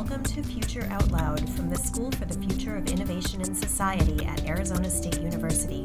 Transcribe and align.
welcome 0.00 0.22
to 0.22 0.42
Future 0.42 0.88
Out 0.90 1.10
Loud 1.10 1.46
from 1.50 1.68
the 1.68 1.76
School 1.76 2.10
for 2.12 2.24
the 2.24 2.38
Future 2.46 2.74
of 2.74 2.88
Innovation 2.88 3.42
and 3.42 3.54
Society 3.54 4.24
at 4.24 4.46
Arizona 4.46 4.88
State 4.88 5.20
University. 5.20 5.84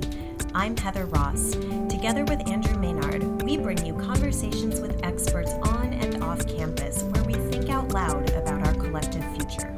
I'm 0.53 0.77
Heather 0.77 1.05
Ross. 1.07 1.51
Together 1.89 2.23
with 2.23 2.47
Andrew 2.47 2.79
Maynard, 2.79 3.41
we 3.41 3.57
bring 3.57 3.85
you 3.85 3.93
conversations 3.95 4.79
with 4.79 5.03
experts 5.03 5.51
on 5.63 5.91
and 5.91 6.23
off 6.23 6.47
campus 6.47 7.03
where 7.03 7.25
we 7.25 7.33
think 7.51 7.69
out 7.69 7.89
loud 7.89 8.29
about 8.29 8.65
our 8.65 8.73
collective 8.75 9.25
future. 9.35 9.75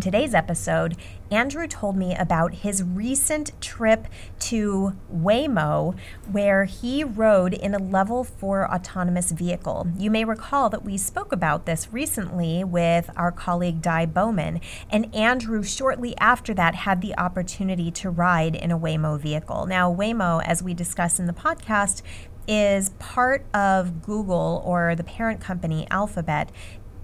In 0.00 0.04
today's 0.04 0.32
episode, 0.32 0.96
Andrew 1.30 1.66
told 1.66 1.94
me 1.94 2.16
about 2.16 2.54
his 2.54 2.82
recent 2.82 3.52
trip 3.60 4.06
to 4.38 4.96
Waymo, 5.14 5.94
where 6.32 6.64
he 6.64 7.04
rode 7.04 7.52
in 7.52 7.74
a 7.74 7.78
level 7.78 8.24
4 8.24 8.72
autonomous 8.74 9.30
vehicle. 9.30 9.88
You 9.98 10.10
may 10.10 10.24
recall 10.24 10.70
that 10.70 10.86
we 10.86 10.96
spoke 10.96 11.32
about 11.32 11.66
this 11.66 11.92
recently 11.92 12.64
with 12.64 13.10
our 13.14 13.30
colleague 13.30 13.82
Di 13.82 14.06
Bowman, 14.06 14.62
and 14.88 15.14
Andrew, 15.14 15.62
shortly 15.62 16.16
after 16.16 16.54
that, 16.54 16.76
had 16.76 17.02
the 17.02 17.14
opportunity 17.18 17.90
to 17.90 18.08
ride 18.08 18.54
in 18.54 18.70
a 18.70 18.78
Waymo 18.78 19.20
vehicle. 19.20 19.66
Now, 19.66 19.94
Waymo, 19.94 20.42
as 20.42 20.62
we 20.62 20.72
discussed 20.72 21.20
in 21.20 21.26
the 21.26 21.34
podcast, 21.34 22.00
is 22.48 22.90
part 22.98 23.44
of 23.54 24.02
Google 24.02 24.62
or 24.64 24.96
the 24.96 25.04
parent 25.04 25.40
company 25.40 25.86
Alphabet 25.90 26.50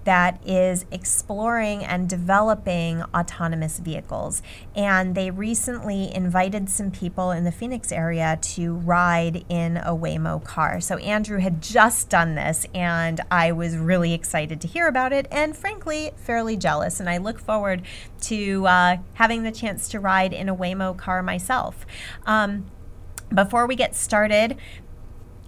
that 0.07 0.41
is 0.47 0.85
exploring 0.89 1.83
and 1.83 2.07
developing 2.07 3.03
autonomous 3.13 3.77
vehicles. 3.77 4.41
And 4.73 5.15
they 5.15 5.31
recently 5.31 6.15
invited 6.15 6.69
some 6.69 6.91
people 6.91 7.31
in 7.31 7.43
the 7.43 7.51
Phoenix 7.51 7.91
area 7.91 8.39
to 8.41 8.73
ride 8.73 9.43
in 9.49 9.75
a 9.75 9.91
Waymo 9.91 10.41
car. 10.41 10.79
So 10.79 10.95
Andrew 10.99 11.39
had 11.39 11.61
just 11.61 12.07
done 12.07 12.35
this, 12.35 12.65
and 12.73 13.19
I 13.29 13.51
was 13.51 13.75
really 13.75 14.13
excited 14.13 14.61
to 14.61 14.67
hear 14.69 14.87
about 14.87 15.11
it 15.11 15.27
and 15.29 15.57
frankly, 15.57 16.11
fairly 16.15 16.55
jealous. 16.55 17.01
And 17.01 17.09
I 17.09 17.17
look 17.17 17.37
forward 17.37 17.81
to 18.21 18.65
uh, 18.65 18.97
having 19.15 19.43
the 19.43 19.51
chance 19.51 19.89
to 19.89 19.99
ride 19.99 20.31
in 20.31 20.47
a 20.47 20.55
Waymo 20.55 20.95
car 20.95 21.21
myself. 21.21 21.85
Um, 22.25 22.71
before 23.33 23.67
we 23.67 23.75
get 23.75 23.93
started, 23.93 24.55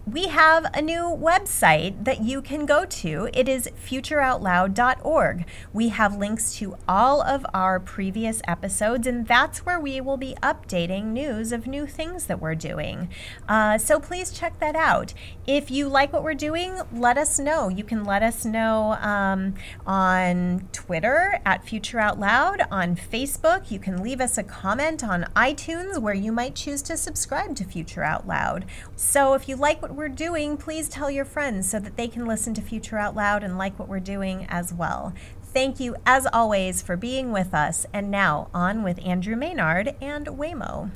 we 0.06 0.28
have 0.28 0.66
a 0.74 0.82
new 0.82 1.04
website 1.04 2.06
that 2.06 2.22
you 2.22 2.42
can 2.42 2.66
go 2.66 2.86
to. 2.86 3.30
It 3.34 3.48
is 3.48 3.70
futureoutloud.org. 3.86 5.46
We 5.74 5.90
have 5.90 6.16
links 6.16 6.56
to 6.56 6.78
all 6.88 7.22
of 7.22 7.46
our 7.54 7.80
previous 7.80 8.42
episodes, 8.48 9.06
and 9.06 9.28
that's 9.28 9.66
where 9.66 9.80
we 9.80 10.02
will 10.02 10.18
be 10.18 10.36
updating 10.42 11.06
news 11.08 11.52
of 11.52 11.68
new 11.68 11.86
things 11.86 12.26
that 12.26 12.42
we're 12.42 12.56
doing. 12.56 13.10
Uh, 13.48 13.78
so 13.78 14.00
please 14.00 14.32
check 14.32 14.60
that 14.60 14.76
out. 14.76 15.14
If 15.46 15.70
you 15.70 15.88
like 15.88 16.12
what 16.12 16.24
we're 16.24 16.34
doing, 16.34 16.80
let 16.92 17.18
us 17.18 17.38
know. 17.38 17.70
You 17.70 17.84
can 17.84 18.04
let 18.04 18.24
us 18.24 18.46
know 18.46 18.94
um, 19.02 19.54
on 19.86 20.68
Twitter 20.72 21.40
at 21.46 21.64
Future 21.64 22.00
Out 22.00 22.20
Loud, 22.20 22.62
on 22.72 22.96
Facebook. 22.96 23.70
You 23.70 23.80
can 23.80 24.02
leave 24.02 24.22
us 24.22 24.38
a 24.38 24.44
comment 24.44 25.04
on 25.04 25.26
iTunes 25.36 26.00
where 26.00 26.14
you 26.14 26.32
might 26.32 26.56
choose 26.56 26.82
to 26.84 26.98
subscribe 26.98 27.56
to 27.58 27.64
Future 27.64 28.04
Out 28.04 28.28
Loud. 28.28 28.66
So 28.96 29.34
if 29.34 29.48
you 29.48 29.56
like 29.56 29.82
what 29.82 29.89
we're 29.90 30.10
doing, 30.10 30.58
please 30.58 30.88
tell 30.90 31.10
your 31.10 31.26
friends 31.26 31.70
so 31.70 31.80
that 31.80 31.98
they 31.98 32.08
can 32.08 32.26
listen 32.26 32.54
to 32.54 32.62
Future 32.62 32.98
Out 32.98 33.16
Loud 33.16 33.44
and 33.44 33.58
like 33.58 33.78
what 33.80 33.88
we're 33.88 34.00
doing 34.00 34.46
as 34.50 34.74
well. 34.74 35.14
Thank 35.44 35.80
you, 35.80 35.96
as 36.06 36.28
always, 36.32 36.82
for 36.82 36.96
being 36.96 37.32
with 37.32 37.54
us. 37.54 37.86
And 37.92 38.12
now, 38.12 38.50
on 38.54 38.84
with 38.84 39.04
Andrew 39.06 39.36
Maynard 39.36 39.96
and 40.00 40.28
Waymo. 40.28 40.92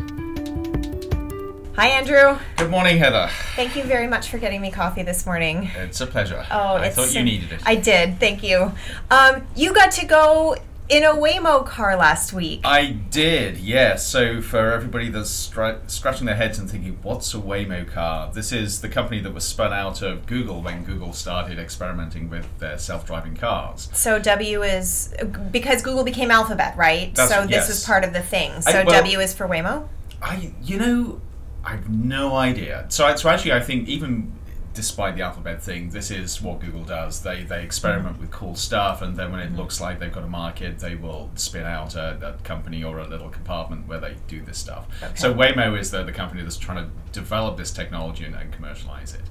Hi, 1.75 1.87
Andrew. 1.87 2.37
Good 2.57 2.69
morning, 2.69 2.99
Heather. 2.99 3.29
Thank 3.55 3.75
you 3.75 3.83
very 3.83 4.05
much 4.05 4.29
for 4.29 4.37
getting 4.37 4.61
me 4.61 4.69
coffee 4.69 5.01
this 5.01 5.25
morning. 5.25 5.71
It's 5.75 6.01
a 6.01 6.05
pleasure. 6.05 6.45
Oh, 6.51 6.75
I 6.75 6.85
it's 6.85 6.95
thought 6.95 7.15
you 7.15 7.23
needed 7.23 7.51
it. 7.51 7.61
I 7.65 7.75
did. 7.75 8.19
Thank 8.19 8.43
you. 8.43 8.71
Um, 9.09 9.47
you 9.55 9.73
got 9.73 9.91
to 9.93 10.05
go 10.05 10.55
in 10.93 11.03
a 11.03 11.13
Waymo 11.15 11.65
car 11.65 11.95
last 11.97 12.33
week. 12.33 12.61
I 12.63 12.85
did, 13.09 13.57
yes. 13.57 14.05
So 14.05 14.41
for 14.41 14.71
everybody 14.71 15.09
that's 15.09 15.31
stri- 15.49 15.79
scratching 15.89 16.27
their 16.27 16.35
heads 16.35 16.59
and 16.59 16.69
thinking, 16.69 16.99
"What's 17.01 17.33
a 17.33 17.37
Waymo 17.37 17.91
car?" 17.91 18.31
This 18.31 18.51
is 18.51 18.81
the 18.81 18.89
company 18.89 19.19
that 19.21 19.33
was 19.33 19.43
spun 19.43 19.73
out 19.73 20.03
of 20.03 20.27
Google 20.27 20.61
when 20.61 20.83
Google 20.83 21.11
started 21.11 21.57
experimenting 21.57 22.29
with 22.29 22.45
their 22.59 22.77
self-driving 22.77 23.37
cars. 23.37 23.89
So 23.93 24.19
W 24.19 24.61
is 24.61 25.13
because 25.51 25.81
Google 25.81 26.03
became 26.03 26.29
Alphabet, 26.29 26.77
right? 26.77 27.13
That's- 27.15 27.35
so 27.35 27.41
this 27.47 27.67
yes. 27.67 27.69
is 27.69 27.83
part 27.83 28.03
of 28.03 28.13
the 28.13 28.21
thing. 28.21 28.61
So 28.61 28.71
I- 28.79 28.83
well- 28.83 28.95
W 28.97 29.19
is 29.19 29.33
for 29.33 29.47
Waymo. 29.47 29.87
I, 30.21 30.53
you 30.63 30.77
know, 30.77 31.21
I've 31.65 31.89
no 31.89 32.35
idea. 32.35 32.85
So, 32.89 33.13
so 33.15 33.29
actually, 33.29 33.53
I 33.53 33.61
think 33.61 33.87
even 33.89 34.31
despite 34.73 35.15
the 35.15 35.21
alphabet 35.21 35.61
thing, 35.61 35.89
this 35.89 36.09
is 36.11 36.41
what 36.41 36.59
Google 36.59 36.83
does. 36.83 37.21
They 37.21 37.43
they 37.43 37.63
experiment 37.63 38.19
with 38.19 38.31
cool 38.31 38.55
stuff, 38.55 39.01
and 39.01 39.15
then 39.15 39.31
when 39.31 39.39
it 39.39 39.53
looks 39.55 39.79
like 39.79 39.99
they've 39.99 40.11
got 40.11 40.23
a 40.23 40.27
market, 40.27 40.79
they 40.79 40.95
will 40.95 41.29
spin 41.35 41.65
out 41.65 41.95
a, 41.95 42.35
a 42.35 42.43
company 42.43 42.83
or 42.83 42.99
a 42.99 43.07
little 43.07 43.29
compartment 43.29 43.87
where 43.87 43.99
they 43.99 44.15
do 44.27 44.41
this 44.41 44.57
stuff. 44.57 44.87
So 45.15 45.33
Waymo 45.33 45.79
is 45.79 45.91
the, 45.91 46.03
the 46.03 46.11
company 46.11 46.41
that's 46.41 46.57
trying 46.57 46.83
to 46.85 46.91
develop 47.11 47.57
this 47.57 47.71
technology 47.71 48.25
and, 48.25 48.35
and 48.35 48.51
commercialize 48.51 49.13
it. 49.13 49.21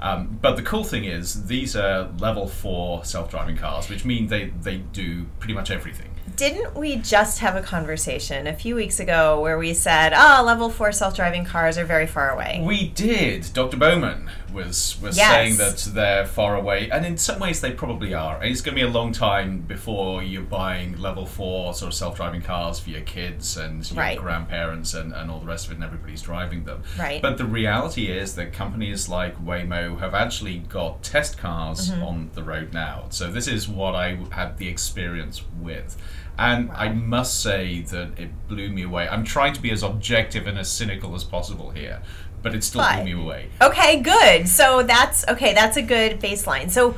Um, 0.00 0.38
but 0.40 0.56
the 0.56 0.62
cool 0.62 0.84
thing 0.84 1.04
is, 1.04 1.46
these 1.46 1.74
are 1.76 2.10
level 2.18 2.46
four 2.46 3.04
self-driving 3.04 3.56
cars, 3.56 3.88
which 3.88 4.04
mean 4.04 4.26
they 4.28 4.52
they 4.62 4.78
do 4.78 5.26
pretty 5.38 5.54
much 5.54 5.70
everything. 5.70 6.10
Didn't 6.36 6.74
we 6.74 6.96
just 6.96 7.38
have 7.40 7.54
a 7.54 7.60
conversation 7.62 8.46
a 8.46 8.54
few 8.54 8.74
weeks 8.74 8.98
ago 8.98 9.40
where 9.40 9.56
we 9.58 9.72
said, 9.74 10.12
"Oh, 10.16 10.42
level 10.44 10.68
four 10.70 10.90
self-driving 10.90 11.44
cars 11.44 11.78
are 11.78 11.84
very 11.84 12.06
far 12.06 12.30
away." 12.30 12.60
We 12.64 12.88
did. 12.88 13.52
Dr. 13.52 13.76
Bowman 13.76 14.30
was 14.52 14.96
was 15.02 15.16
Yes. 15.16 15.30
saying 15.30 15.56
that 15.58 15.94
they're 15.94 16.26
far 16.26 16.56
away, 16.56 16.88
and 16.90 17.04
in 17.06 17.18
some 17.18 17.38
ways 17.38 17.60
they 17.60 17.72
probably 17.72 18.14
are. 18.14 18.36
And 18.40 18.50
it's 18.50 18.62
going 18.62 18.76
to 18.76 18.82
be 18.84 18.88
a 18.88 18.90
long 18.90 19.12
time 19.12 19.58
before 19.58 20.22
you're 20.22 20.42
buying 20.42 20.98
level 20.98 21.26
four 21.26 21.74
sort 21.74 21.92
of 21.92 21.94
self-driving 21.94 22.42
cars 22.42 22.80
for 22.80 22.90
your 22.90 23.02
kids 23.02 23.56
and 23.56 23.88
your 23.90 23.98
Right. 24.00 24.18
grandparents 24.18 24.94
and, 24.94 25.12
and 25.12 25.30
all 25.30 25.40
the 25.40 25.46
rest 25.46 25.66
of 25.66 25.72
it, 25.72 25.74
and 25.74 25.84
everybody's 25.84 26.22
driving 26.22 26.64
them. 26.64 26.82
Right. 26.98 27.20
But 27.20 27.36
the 27.38 27.44
reality 27.44 28.10
is 28.10 28.34
that 28.36 28.52
companies 28.52 29.08
like 29.08 29.36
Waymo 29.44 30.00
have 30.00 30.14
actually 30.14 30.58
got 30.58 31.02
test 31.02 31.36
cars 31.38 31.90
Mm-hmm. 31.90 32.02
on 32.02 32.30
the 32.34 32.42
road 32.42 32.72
now. 32.72 33.04
So 33.10 33.30
this 33.30 33.46
is 33.46 33.68
what 33.68 33.94
I 33.94 34.18
had 34.30 34.56
the 34.58 34.68
experience 34.68 35.42
with. 35.60 35.96
And 36.38 36.70
I 36.72 36.88
must 36.88 37.40
say 37.40 37.82
that 37.82 38.18
it 38.18 38.30
blew 38.48 38.68
me 38.70 38.82
away. 38.82 39.08
I'm 39.08 39.24
trying 39.24 39.52
to 39.54 39.60
be 39.62 39.70
as 39.70 39.82
objective 39.82 40.46
and 40.46 40.58
as 40.58 40.70
cynical 40.70 41.14
as 41.14 41.22
possible 41.22 41.70
here, 41.70 42.02
but 42.42 42.54
it 42.54 42.64
still 42.64 42.80
But- 42.82 42.96
blew 42.96 43.04
me 43.04 43.22
away. 43.22 43.48
Okay, 43.62 44.00
good. 44.00 44.48
So 44.48 44.82
that's 44.82 45.24
okay. 45.28 45.54
That's 45.54 45.76
a 45.76 45.82
good 45.82 46.20
baseline. 46.20 46.70
So, 46.70 46.96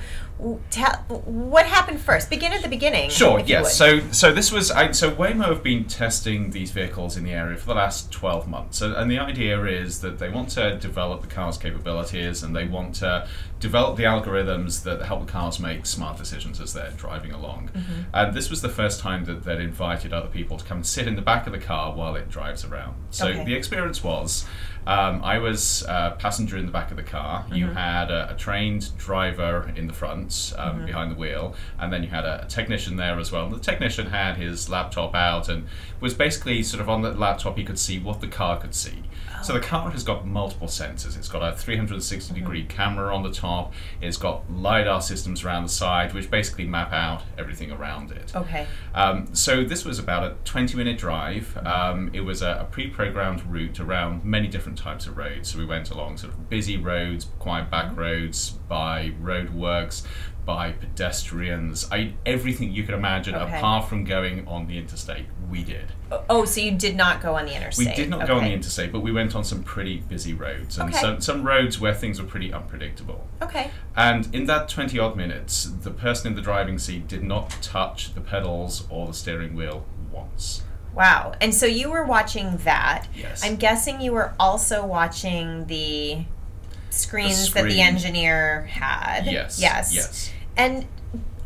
tell 0.71 0.95
what 1.25 1.67
happened 1.67 2.01
first. 2.01 2.29
Begin 2.31 2.53
at 2.53 2.63
the 2.63 2.69
beginning. 2.69 3.11
Sure. 3.11 3.41
Yes. 3.41 3.77
So, 3.77 4.01
so 4.13 4.33
this 4.33 4.53
was 4.53 4.71
I, 4.71 4.93
so 4.93 5.11
Waymo 5.11 5.47
have 5.47 5.63
been 5.63 5.85
testing 5.85 6.51
these 6.51 6.71
vehicles 6.71 7.17
in 7.17 7.25
the 7.25 7.33
area 7.33 7.57
for 7.57 7.67
the 7.67 7.75
last 7.75 8.13
twelve 8.13 8.47
months, 8.49 8.81
and, 8.83 8.95
and 8.95 9.11
the 9.11 9.19
idea 9.19 9.63
is 9.65 10.01
that 10.01 10.19
they 10.19 10.29
want 10.29 10.51
to 10.51 10.77
develop 10.79 11.23
the 11.23 11.27
car's 11.29 11.57
capabilities, 11.57 12.43
and 12.43 12.55
they 12.55 12.67
want 12.67 12.95
to 12.97 13.27
develop 13.59 13.97
the 13.97 14.03
algorithms 14.05 14.83
that 14.83 15.01
help 15.03 15.25
the 15.27 15.33
cars 15.33 15.59
make 15.59 15.87
smart 15.87 16.19
decisions 16.19 16.61
as 16.61 16.75
they're 16.75 16.91
driving 16.99 17.33
along. 17.33 17.71
Mm-hmm. 17.75 18.03
And 18.13 18.35
this 18.35 18.51
was 18.51 18.61
the 18.61 18.69
first 18.69 19.01
time 19.01 19.25
that 19.25 19.45
they'd 19.45 19.61
invited 19.61 20.13
other 20.13 20.29
people 20.29 20.59
to 20.59 20.65
come 20.65 20.79
and 20.79 20.87
sit 20.87 21.09
in 21.09 21.17
the 21.17 21.23
back 21.23 21.47
of 21.47 21.53
the 21.55 21.59
car 21.59 21.95
while 21.95 22.15
it 22.17 22.29
drives 22.29 22.65
around. 22.65 22.95
So 23.11 23.29
Okay. 23.29 23.45
the 23.45 23.55
experience 23.55 24.05
was. 24.05 24.45
Um, 24.87 25.25
I 25.25 25.39
was 25.39 25.83
a 25.89 26.15
passenger 26.17 26.57
in 26.57 26.67
the 26.67 26.71
back 26.71 26.93
of 26.93 26.97
the 26.97 27.03
car. 27.03 27.45
You 27.51 27.67
Mm-hmm. 27.67 27.75
had 27.77 28.11
a, 28.13 28.33
a 28.33 28.37
trained 28.37 28.97
driver 28.97 29.73
in 29.75 29.89
the 29.89 29.93
front, 29.93 30.26
um, 30.57 30.77
Mm-hmm. 30.77 30.87
behind 30.87 31.11
the 31.13 31.15
wheel, 31.17 31.55
and 31.79 31.93
then 31.93 32.03
you 32.03 32.09
had 32.11 32.25
a, 32.25 32.45
a 32.45 32.47
technician 32.49 32.97
there 32.97 33.19
as 33.19 33.31
well. 33.33 33.47
And 33.47 33.55
The 33.55 33.61
technician 33.61 34.07
had 34.07 34.37
his 34.37 34.69
laptop 34.69 35.15
out 35.15 35.49
and 35.49 35.67
was 36.01 36.15
basically 36.15 36.63
sort 36.63 36.81
of 36.81 36.89
on 36.89 37.03
the 37.03 37.13
laptop. 37.13 37.57
He 37.57 37.65
could 37.65 37.79
see 37.79 37.99
what 37.99 38.21
the 38.21 38.29
car 38.29 38.59
could 38.59 38.75
see. 38.75 39.03
So 39.43 39.53
the 39.53 39.61
car 39.61 39.91
has 39.91 40.03
got 40.03 40.27
multiple 40.27 40.69
sensors. 40.69 41.17
It's 41.17 41.29
got 41.29 41.43
a 41.43 41.57
360 41.57 42.35
degree 42.35 42.65
camera 42.65 43.15
on 43.15 43.23
the 43.23 43.33
top. 43.33 43.73
It's 44.01 44.17
got 44.17 44.51
lidar 44.51 45.01
systems 45.01 45.45
around 45.45 45.65
the 45.65 45.69
side, 45.69 46.15
which 46.15 46.31
basically 46.31 46.67
map 46.67 46.93
out 46.93 47.23
everything 47.39 47.71
around 47.71 48.11
it. 48.11 48.35
Okay. 48.35 48.67
Um, 48.95 49.35
so 49.35 49.65
this 49.65 49.85
was 49.85 49.99
about 49.99 50.25
a 50.25 50.37
20 50.45 50.77
minute 50.77 50.99
drive. 50.99 51.57
Um, 51.65 52.11
it 52.13 52.21
was 52.21 52.43
a, 52.43 52.59
a 52.61 52.65
pre-programmed 52.65 53.43
route 53.47 53.81
around 53.81 54.25
many 54.25 54.49
different 54.49 54.79
types 54.79 55.07
of 55.07 55.17
roads. 55.17 55.53
So 55.53 55.59
we 55.59 55.65
went 55.65 55.91
along 55.91 56.19
sort 56.19 56.33
of 56.33 56.49
busy 56.49 56.77
roads, 56.77 57.27
quiet 57.39 57.71
back 57.71 57.97
roads, 57.97 58.51
by 58.69 59.13
roadworks, 59.23 60.05
by 60.47 60.71
pedestrians. 60.71 61.89
I 61.91 62.15
everything 62.25 62.73
you 62.73 62.85
could 62.85 62.95
imagine 62.95 63.35
Okay. 63.35 63.59
apart 63.59 63.89
from 63.89 64.05
going 64.05 64.47
on 64.47 64.69
the 64.69 64.79
interstate. 64.79 65.27
We 65.51 65.65
did. 65.65 65.93
Oh, 66.11 66.25
oh 66.31 66.45
so 66.45 66.61
you 66.61 66.71
did 66.71 66.97
not 66.97 67.21
go 67.21 67.35
on 67.35 67.47
the 67.47 67.55
interstate. 67.55 67.89
We 67.89 67.95
did 67.95 68.09
not 68.09 68.27
go 68.29 68.37
on 68.37 68.45
the 68.45 68.53
interstate, 68.53 68.93
but 68.93 69.01
we 69.01 69.11
went 69.11 69.35
on 69.35 69.45
some 69.45 69.65
pretty 69.65 69.99
busy 69.99 70.33
roads 70.33 70.79
and 70.79 70.89
Okay. 70.89 71.01
some, 71.01 71.21
some 71.21 71.43
roads 71.43 71.81
where 71.81 71.93
things 71.93 72.23
were 72.23 72.29
pretty 72.29 72.53
unpredictable. 72.53 73.27
Okay. 73.43 73.71
And 73.97 74.33
in 74.33 74.47
that 74.47 74.69
20 74.69 74.99
odd 74.99 75.17
minutes, 75.17 75.65
the 75.65 75.91
person 75.91 76.29
in 76.29 76.37
the 76.37 76.43
driving 76.43 76.79
seat 76.79 77.09
did 77.09 77.25
not 77.25 77.51
touch 77.61 78.15
the 78.15 78.21
pedals 78.21 78.87
or 78.89 79.09
the 79.09 79.15
steering 79.15 79.57
wheel 79.57 79.85
once. 80.13 80.63
Wow. 80.95 81.35
And 81.41 81.53
so 81.53 81.67
you 81.67 81.91
were 81.91 82.05
watching 82.05 82.57
that. 82.59 83.09
Yes. 83.15 83.45
I'm 83.45 83.57
guessing 83.57 84.01
you 84.01 84.13
were 84.13 84.33
also 84.39 84.87
watching 84.87 85.67
the 85.67 86.25
screens 86.91 87.53
that 87.53 87.65
the 87.65 87.81
engineer 87.81 88.63
had. 88.63 89.27
Yes. 89.27 89.61
Yes. 89.61 89.95
Yes. 89.95 90.33
And 90.57 90.87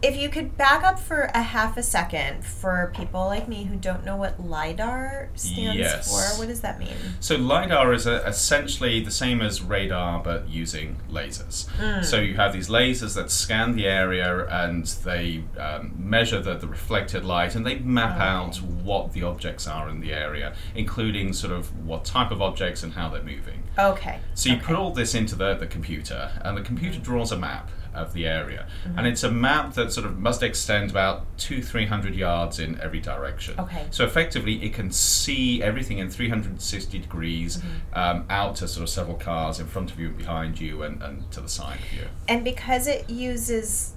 if 0.03 0.17
you 0.17 0.31
could 0.31 0.57
back 0.57 0.83
up 0.83 0.99
for 0.99 1.25
a 1.35 1.43
half 1.43 1.77
a 1.77 1.83
second 1.83 2.43
for 2.43 2.91
people 2.97 3.27
like 3.27 3.47
me 3.49 3.65
who 3.65 3.77
don't 3.77 4.03
know 4.03 4.17
what 4.17 4.41
LIDAR 4.43 5.29
stands 5.35 5.77
Yes. 5.79 6.09
for, 6.09 6.39
what 6.41 6.49
does 6.49 6.63
that 6.63 6.79
mean? 6.79 6.97
So 7.21 7.37
lidar 7.37 7.93
is 7.93 8.07
uh 8.07 8.23
essentially 8.27 9.01
the 9.05 9.11
same 9.11 9.43
as 9.43 9.61
radar, 9.61 10.23
but 10.23 10.49
using 10.49 10.97
lasers. 11.11 11.69
Hmm. 11.79 12.03
So 12.03 12.19
you 12.19 12.35
have 12.37 12.55
these 12.55 12.69
lasers 12.71 13.15
that 13.17 13.31
scan 13.31 13.77
the 13.77 13.87
area 13.87 14.47
and 14.47 14.87
they 14.87 15.45
um, 15.59 15.93
measure 15.99 16.41
the, 16.41 16.55
the 16.55 16.67
reflected 16.67 17.23
light 17.27 17.55
and 17.55 17.67
they 17.67 17.79
map 17.81 18.15
Okay. 18.17 18.25
out 18.25 18.57
what 18.63 19.13
the 19.13 19.23
objects 19.23 19.67
are 19.67 19.87
in 19.91 20.01
the 20.01 20.15
area, 20.15 20.55
including 20.75 21.35
sort 21.35 21.53
of 21.53 21.87
what 21.87 22.07
type 22.07 22.31
of 22.31 22.41
objects 22.41 22.83
and 22.83 22.95
how 22.95 23.11
they're 23.11 23.23
moving. 23.23 23.65
Okay. 23.79 24.19
So 24.35 24.49
you 24.49 24.57
okay. 24.57 24.65
put 24.65 24.77
all 24.77 24.93
this 24.93 25.15
into 25.15 25.37
the, 25.37 25.53
the 25.55 25.67
computer, 25.67 26.33
and 26.43 26.57
the 26.57 26.63
computer 26.63 26.99
draws 26.99 27.33
a 27.33 27.37
map 27.37 27.71
of 27.95 28.13
the 28.13 28.27
area, 28.27 28.67
Mm-hmm. 28.85 28.99
and 28.99 29.07
it's 29.07 29.23
a 29.23 29.31
map 29.31 29.75
that 29.75 29.93
sort 29.93 30.07
of 30.07 30.19
must 30.19 30.43
extend 30.43 30.91
about 30.91 31.27
two, 31.39 31.63
three 31.63 31.87
hundred 31.87 32.15
yards 32.15 32.59
in 32.59 32.81
every 32.81 33.01
direction. 33.01 33.59
Okay. 33.59 33.87
So 33.91 34.05
effectively, 34.05 34.63
it 34.65 34.73
can 34.75 34.91
see 34.93 35.63
everything 35.63 35.99
in 35.99 36.09
three 36.11 36.29
hundred 36.29 36.53
and 36.53 36.63
sixty 36.63 36.99
degrees 36.99 37.57
Mm-hmm. 37.59 37.99
um, 37.99 38.25
out 38.31 38.57
to 38.57 38.69
sort 38.69 38.83
of 38.85 38.89
several 38.89 39.17
cars 39.17 39.59
in 39.61 39.67
front 39.67 39.91
of 39.91 39.99
you, 40.01 40.09
and 40.09 40.19
behind 40.19 40.61
you, 40.61 40.83
and, 40.83 41.03
and 41.03 41.31
to 41.33 41.41
the 41.41 41.49
side 41.49 41.79
of 41.81 41.93
you. 41.93 42.07
And 42.29 42.45
because 42.45 42.87
it 42.87 43.09
uses 43.11 43.95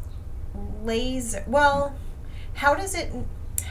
laser, 0.82 1.44
well, 1.48 1.96
how 2.56 2.76
does 2.76 2.96
it 2.96 3.12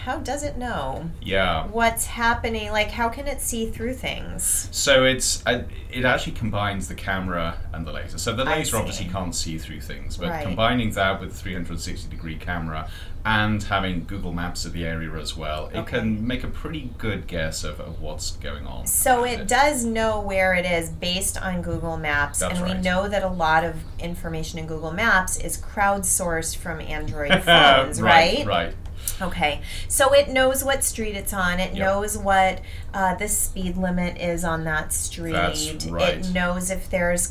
how 0.05 0.19
does 0.19 0.43
it 0.43 0.57
know 0.57 1.11
Yeah. 1.21 1.67
what's 1.69 2.07
happening? 2.07 2.73
Like 2.73 2.91
how 2.91 3.09
can 3.09 3.29
it 3.29 3.41
see 3.41 3.71
through 3.71 3.95
things? 3.95 4.69
So 4.73 5.05
it's 5.05 5.43
it 5.91 6.05
actually 6.05 6.33
combines 6.33 6.89
the 6.89 6.95
camera 6.95 7.57
and 7.73 7.87
the 7.87 7.93
laser. 7.93 8.19
So 8.19 8.33
the 8.35 8.45
laser 8.45 8.77
obviously 8.79 9.07
can't 9.07 9.35
see 9.35 9.59
through 9.59 9.81
things, 9.81 10.17
but 10.17 10.31
Right. 10.31 10.43
combining 10.45 10.91
that 10.93 11.21
with 11.21 11.35
360 11.37 12.09
degree 12.09 12.37
camera 12.37 12.89
and 13.25 13.63
having 13.63 14.05
Google 14.05 14.33
Maps 14.33 14.65
of 14.65 14.73
the 14.73 14.85
area 14.85 15.13
as 15.15 15.37
well, 15.37 15.69
it 15.73 15.79
Okay. 15.79 15.99
can 15.99 16.27
make 16.27 16.43
a 16.43 16.49
pretty 16.49 16.91
good 16.99 17.29
guess 17.29 17.63
of, 17.63 17.79
of 17.79 18.01
what's 18.01 18.33
going 18.33 18.67
on. 18.67 18.87
So 18.89 19.23
with 19.23 19.41
it 19.43 19.47
does 19.49 19.85
know 19.85 20.19
where 20.21 20.55
it 20.55 20.67
is 20.67 20.91
based 20.91 21.41
on 21.41 21.63
Google 21.63 21.97
Maps, 21.97 22.41
That's 22.41 22.59
and 22.59 22.67
we 22.69 22.75
know 22.75 23.07
that 23.07 23.23
a 23.23 23.29
lot 23.29 23.63
of 23.63 23.77
information 24.01 24.59
in 24.59 24.67
Google 24.67 24.91
Maps 24.91 25.37
is 25.39 25.57
crowdsourced 25.57 26.57
from 26.57 26.81
Android 26.81 27.31
phones, 27.45 28.01
right, 28.03 28.39
right? 28.39 28.47
right. 28.47 28.75
Okay, 29.21 29.61
so 29.89 30.13
it 30.13 30.29
knows 30.31 30.65
what 30.65 30.83
street 30.83 31.15
it's 31.17 31.33
on. 31.33 31.61
It 31.61 31.75
Yep. 31.75 31.79
knows 31.79 32.19
what 32.19 32.61
uh, 32.93 33.15
the 33.15 33.29
speed 33.29 33.77
limit 33.77 34.19
is 34.19 34.43
on 34.45 34.65
that 34.65 34.93
street. 34.93 35.33
That's 35.33 35.87
right. 35.87 36.15
It 36.19 36.33
knows 36.33 36.71
if 36.71 36.91
there's 36.91 37.27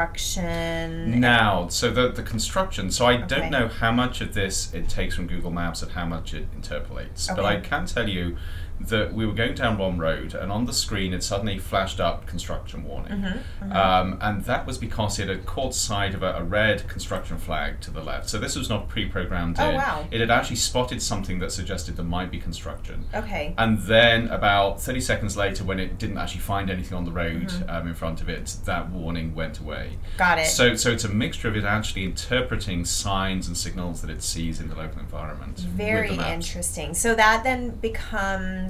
construction. 0.00 1.20
Now, 1.20 1.68
so 1.68 1.90
the 1.90 2.08
the 2.08 2.22
construction. 2.22 2.90
So 2.90 3.06
I 3.06 3.14
Okay. 3.14 3.26
don't 3.26 3.50
know 3.50 3.68
how 3.68 3.92
much 3.92 4.20
of 4.20 4.34
this 4.34 4.72
it 4.74 4.88
takes 4.88 5.14
from 5.14 5.26
Google 5.26 5.50
Maps 5.50 5.82
and 5.82 5.92
how 5.92 6.06
much 6.06 6.34
it 6.34 6.46
interpolates, 6.54 7.28
but 7.28 7.44
I 7.44 7.60
can 7.60 7.86
tell 7.86 8.08
you 8.08 8.36
that 8.80 9.14
we 9.14 9.24
were 9.26 9.32
going 9.32 9.54
down 9.54 9.78
one 9.78 9.98
road, 9.98 10.34
and 10.34 10.52
on 10.52 10.66
the 10.66 10.72
screen 10.72 11.12
it 11.14 11.22
suddenly 11.22 11.58
flashed 11.58 11.98
up 12.00 12.26
construction 12.26 12.84
warning, 12.84 13.12
Mm-hmm, 13.22 13.72
Um, 13.72 14.18
and 14.20 14.44
that 14.44 14.66
was 14.66 14.78
because 14.78 15.18
it 15.18 15.28
had 15.28 15.46
caught 15.46 15.74
sight 15.74 16.14
of 16.14 16.22
a, 16.22 16.34
a 16.34 16.44
red 16.44 16.86
construction 16.88 17.38
flag 17.38 17.80
to 17.80 17.90
the 17.90 18.02
left. 18.02 18.28
So 18.28 18.38
this 18.38 18.54
was 18.56 18.68
not 18.68 18.88
pre-programmed 18.88 19.56
Oh, 19.58 19.70
in. 19.70 19.74
wow. 19.76 20.06
It 20.10 20.20
had 20.20 20.30
actually 20.30 20.56
spotted 20.56 21.00
something 21.02 21.38
that 21.38 21.52
suggested 21.52 21.96
there 21.96 22.04
might 22.04 22.30
be 22.30 22.38
construction. 22.38 23.04
Okay. 23.14 23.54
And 23.56 23.78
then 23.80 24.28
about 24.28 24.80
30 24.80 25.00
seconds 25.00 25.36
later, 25.36 25.64
when 25.64 25.78
it 25.80 25.98
didn't 25.98 26.18
actually 26.18 26.40
find 26.42 26.70
anything 26.70 26.96
on 26.96 27.04
the 27.04 27.12
road 27.12 27.48
Mm-hmm. 27.48 27.70
um, 27.70 27.88
in 27.88 27.94
front 27.94 28.20
of 28.20 28.28
it, 28.28 28.56
that 28.66 28.90
warning 28.90 29.34
went 29.34 29.58
away. 29.58 29.98
Got 30.18 30.38
it. 30.38 30.46
So, 30.46 30.74
so 30.76 30.90
it's 30.90 31.04
a 31.04 31.08
mixture 31.08 31.48
of 31.48 31.56
it 31.56 31.64
actually 31.64 32.04
interpreting 32.04 32.84
signs 32.84 33.46
and 33.48 33.56
signals 33.56 34.00
that 34.02 34.10
it 34.10 34.22
sees 34.22 34.60
in 34.60 34.68
the 34.68 34.74
local 34.74 35.00
environment. 35.00 35.58
Very 35.60 36.14
interesting. 36.16 36.94
So 36.94 37.14
that 37.14 37.42
then 37.44 37.70
becomes 37.70 38.65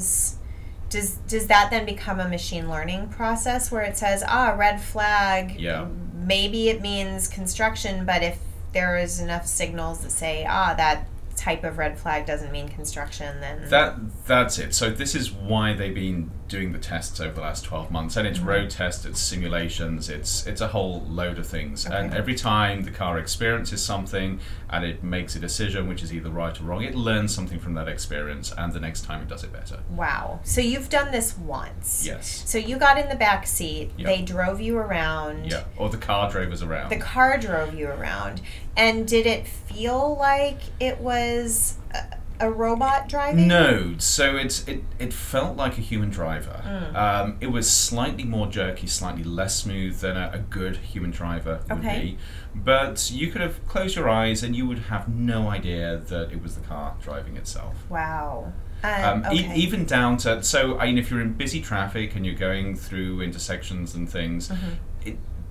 does 0.90 1.16
does 1.28 1.46
that 1.48 1.70
then 1.70 1.84
become 1.84 2.20
a 2.20 2.28
machine 2.28 2.68
learning 2.68 3.08
process 3.08 3.70
where 3.72 3.82
it 3.82 3.96
says 3.96 4.22
ah 4.26 4.54
red 4.56 4.80
flag 4.80 5.58
Yeah. 5.60 5.86
maybe 6.14 6.68
it 6.68 6.80
means 6.80 7.26
construction 7.28 8.04
but 8.06 8.22
if 8.22 8.38
there 8.72 8.96
is 8.96 9.20
enough 9.20 9.46
signals 9.46 10.00
that 10.00 10.10
say 10.12 10.46
ah 10.48 10.74
that 10.74 11.06
type 11.34 11.64
of 11.64 11.76
red 11.76 11.98
flag 11.98 12.24
doesn't 12.24 12.50
mean 12.52 12.68
construction 12.68 13.40
then 13.40 13.68
That 13.68 13.96
that's 14.26 14.58
it. 14.58 14.74
So 14.74 14.88
this 14.90 15.14
is 15.14 15.30
why 15.30 15.74
they've 15.74 15.94
been 15.94 16.30
doing 16.48 16.72
the 16.72 16.78
tests 16.78 17.20
over 17.20 17.32
the 17.34 17.40
last 17.40 17.64
twelve 17.64 17.90
months, 17.90 18.16
and 18.16 18.26
it's 18.26 18.38
Mm-hmm. 18.38 18.48
road 18.48 18.70
tests, 18.70 19.04
it's 19.04 19.20
simulations, 19.20 20.08
it's 20.08 20.46
it's 20.46 20.60
a 20.60 20.68
whole 20.68 21.00
load 21.08 21.38
of 21.38 21.46
things. 21.46 21.86
And 21.86 22.12
every 22.14 22.34
time 22.34 22.82
the 22.84 22.90
car 22.90 23.18
experiences 23.18 23.82
something 23.82 24.38
and 24.70 24.84
it 24.84 25.02
makes 25.02 25.34
a 25.36 25.38
decision 25.38 25.88
which 25.88 26.02
is 26.02 26.12
either 26.12 26.28
right 26.30 26.60
or 26.60 26.64
wrong, 26.64 26.82
it 26.82 26.94
learns 26.94 27.34
something 27.34 27.58
from 27.58 27.74
that 27.74 27.88
experience, 27.88 28.52
and 28.56 28.72
the 28.72 28.80
next 28.80 29.02
time 29.02 29.22
it 29.22 29.28
does 29.28 29.42
it 29.44 29.52
better. 29.52 29.78
wow 29.90 30.38
so 30.44 30.60
you've 30.60 30.88
done 30.88 31.10
this 31.12 31.36
once 31.38 32.04
Yes. 32.06 32.42
so 32.46 32.58
you 32.58 32.76
got 32.76 32.98
in 32.98 33.08
the 33.08 33.16
back 33.16 33.46
seat 33.46 33.90
Yep. 33.96 34.06
they 34.06 34.22
drove 34.22 34.60
you 34.60 34.76
around 34.76 35.50
Yeah. 35.50 35.64
Or 35.76 35.88
the 35.88 35.96
car 35.98 36.30
drove 36.30 36.52
us 36.52 36.62
around. 36.62 36.90
the 36.90 36.96
car 36.98 37.38
drove 37.38 37.74
you 37.74 37.88
around 37.88 38.40
and 38.76 39.06
did 39.08 39.26
it 39.26 39.46
feel 39.46 40.16
like 40.16 40.58
it 40.80 40.98
was 41.00 41.76
a, 41.94 42.16
a 42.40 42.50
robot 42.50 43.08
driving 43.08 43.46
No, 43.48 43.94
so 43.98 44.36
it's 44.36 44.66
it, 44.68 44.82
it 44.98 45.12
felt 45.12 45.56
like 45.56 45.78
a 45.78 45.80
human 45.80 46.10
driver. 46.10 46.62
Mm. 46.64 46.94
Um, 46.96 47.36
it 47.40 47.48
was 47.48 47.70
slightly 47.70 48.24
more 48.24 48.46
jerky, 48.46 48.86
slightly 48.86 49.24
less 49.24 49.56
smooth 49.56 49.98
than 50.00 50.16
a, 50.16 50.30
a 50.34 50.38
good 50.38 50.76
human 50.76 51.10
driver 51.10 51.60
would 51.68 51.78
Okay. 51.78 52.00
be. 52.00 52.18
But 52.54 53.10
you 53.10 53.30
could 53.30 53.40
have 53.40 53.66
closed 53.68 53.96
your 53.96 54.08
eyes 54.08 54.42
and 54.42 54.54
you 54.56 54.66
would 54.66 54.78
have 54.90 55.08
no 55.08 55.48
idea 55.48 55.98
that 56.08 56.32
it 56.32 56.42
was 56.42 56.54
the 56.56 56.62
car 56.66 56.96
driving 57.02 57.36
itself. 57.36 57.76
wow 57.88 58.52
Um, 58.84 59.24
um, 59.24 59.32
e- 59.34 59.40
okay. 59.44 59.54
even 59.56 59.84
down 59.84 60.16
to 60.18 60.42
so 60.42 60.78
I 60.78 60.86
mean, 60.86 60.98
if 60.98 61.10
you're 61.10 61.20
in 61.20 61.32
busy 61.34 61.60
traffic 61.60 62.14
and 62.16 62.24
you're 62.26 62.34
going 62.34 62.76
through 62.76 63.20
intersections 63.22 63.94
and 63.94 64.08
things, 64.08 64.48
Mm-hmm. 64.48 64.70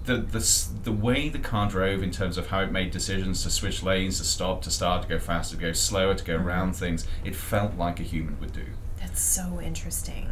The 0.06 0.18
the 0.18 0.68
the 0.84 0.92
way 0.92 1.30
the 1.30 1.40
car 1.40 1.68
drove 1.70 2.04
in 2.04 2.12
terms 2.12 2.38
of 2.38 2.48
how 2.48 2.62
it 2.62 2.72
made 2.72 2.92
decisions 2.92 3.44
to 3.44 3.50
switch 3.50 3.82
lanes, 3.84 4.20
to 4.20 4.24
stop, 4.26 4.62
to 4.64 4.72
start, 4.72 5.04
to 5.04 5.08
go 5.08 5.20
faster, 5.20 5.56
to 5.56 5.62
go 5.62 5.72
slower, 5.74 6.14
to 6.14 6.24
Mm-hmm. 6.24 6.44
go 6.44 6.48
around 6.48 6.76
things, 6.76 7.08
it 7.24 7.36
felt 7.36 7.76
like 7.76 8.00
a 8.00 8.04
human 8.04 8.40
would 8.40 8.54
do. 8.54 8.66
that's 9.00 9.22
so 9.22 9.60
interesting 9.62 10.30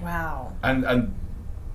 wow 0.00 0.52
And 0.62 0.84
and 0.84 1.14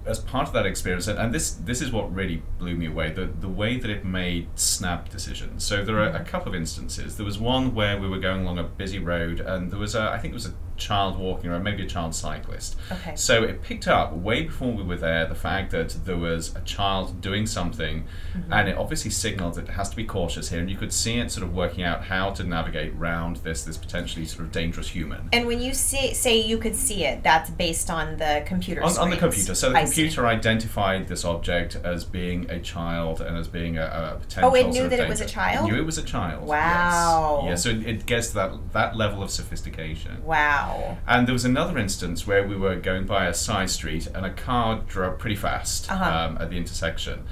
as 0.03 0.17
part 0.19 0.47
of 0.47 0.53
that 0.53 0.65
experience, 0.65 1.07
and, 1.07 1.19
and 1.19 1.31
this 1.33 1.51
this 1.51 1.79
is 1.79 1.91
what 1.91 2.11
really 2.13 2.41
blew 2.57 2.75
me 2.75 2.87
away 2.87 3.11
the 3.11 3.25
the 3.25 3.47
way 3.47 3.77
that 3.77 3.89
it 3.89 4.03
made 4.03 4.47
snap 4.55 5.09
decisions. 5.09 5.63
So 5.63 5.85
there 5.85 5.99
are 5.99 6.09
a 6.09 6.23
couple 6.23 6.49
of 6.49 6.55
instances. 6.55 7.17
There 7.17 7.25
was 7.25 7.37
one 7.37 7.75
where 7.75 7.99
we 7.99 8.07
were 8.09 8.17
going 8.17 8.41
along 8.41 8.57
a 8.57 8.63
busy 8.63 8.97
road, 8.97 9.39
and 9.39 9.69
there 9.71 9.79
was 9.79 9.93
a 9.93 10.09
I 10.09 10.17
think 10.17 10.31
it 10.31 10.35
was 10.41 10.47
a 10.47 10.53
child 10.81 11.17
walking 11.17 11.49
around, 11.49 11.63
maybe 11.63 11.83
a 11.83 11.87
child 11.87 12.15
cyclist. 12.15 12.75
Okay. 12.91 13.15
So 13.15 13.43
it 13.43 13.61
picked 13.61 13.87
up 13.87 14.13
way 14.13 14.43
before 14.43 14.71
we 14.71 14.83
were 14.83 14.97
there 14.97 15.25
the 15.25 15.35
fact 15.35 15.71
that 15.71 15.89
there 16.05 16.17
was 16.17 16.55
a 16.55 16.61
child 16.61 17.21
doing 17.21 17.45
something, 17.45 18.05
mm-hmm. 18.35 18.51
and 18.51 18.67
it 18.67 18.77
obviously 18.77 19.11
signaled 19.11 19.55
that 19.55 19.69
it 19.69 19.71
has 19.71 19.89
to 19.89 19.95
be 19.95 20.03
cautious 20.03 20.49
here. 20.49 20.59
And 20.59 20.69
you 20.69 20.77
could 20.77 20.91
see 20.91 21.19
it 21.19 21.31
sort 21.31 21.45
of 21.45 21.53
working 21.53 21.83
out 21.83 22.05
how 22.05 22.31
to 22.31 22.43
navigate 22.43 22.95
round 22.97 23.37
this 23.37 23.63
this 23.63 23.77
potentially 23.77 24.25
sort 24.25 24.45
of 24.45 24.51
dangerous 24.51 24.89
human. 24.89 25.29
and 25.31 25.45
when 25.47 25.61
you 25.61 25.73
see, 25.73 26.13
say 26.13 26.41
you 26.41 26.57
could 26.57 26.75
see 26.75 27.05
it 27.05 27.23
that's 27.23 27.49
based 27.51 27.89
on 27.89 28.17
the 28.17 28.43
computer 28.45 28.83
on, 28.83 28.97
on 28.97 29.09
the 29.09 29.17
computer. 29.17 29.53
So 29.53 29.69
the 29.69 29.77
I 29.77 29.85
see. 29.85 30.01
computer 30.01 30.25
identified 30.25 31.07
this 31.07 31.23
object 31.23 31.75
as 31.75 32.03
being 32.03 32.49
a 32.49 32.59
child 32.59 33.21
and 33.21 33.37
as 33.37 33.47
being 33.47 33.77
a, 33.77 34.15
a 34.15 34.19
potential. 34.19 34.51
Oh, 34.51 34.55
it 34.55 34.67
knew 34.69 34.89
that 34.89 34.99
it 34.99 35.07
was 35.07 35.21
a 35.21 35.25
child? 35.25 35.67
It 35.67 35.71
knew 35.71 35.79
it 35.79 35.85
was 35.85 35.97
a 35.97 36.03
child. 36.03 36.47
Wow. 36.47 37.41
Yes. 37.43 37.49
Yeah. 37.49 37.55
So 37.55 37.69
it, 37.69 37.87
it 37.87 38.05
gets 38.05 38.31
that 38.31 38.51
that 38.73 38.95
level 38.95 39.21
of 39.21 39.29
sophistication. 39.29 40.23
wow 40.23 40.70
And 41.07 41.27
there 41.27 41.33
was 41.33 41.45
another 41.45 41.77
instance 41.77 42.25
where 42.27 42.47
we 42.47 42.55
were 42.55 42.75
going 42.75 43.05
by 43.05 43.25
a 43.27 43.33
side 43.33 43.69
street 43.69 44.07
and 44.13 44.25
a 44.25 44.31
car 44.31 44.81
drove 44.87 45.19
pretty 45.19 45.35
fast 45.35 45.91
Uh-huh. 45.91 46.03
um, 46.29 46.37
at 46.39 46.49
the 46.49 46.57
intersection. 46.57 47.23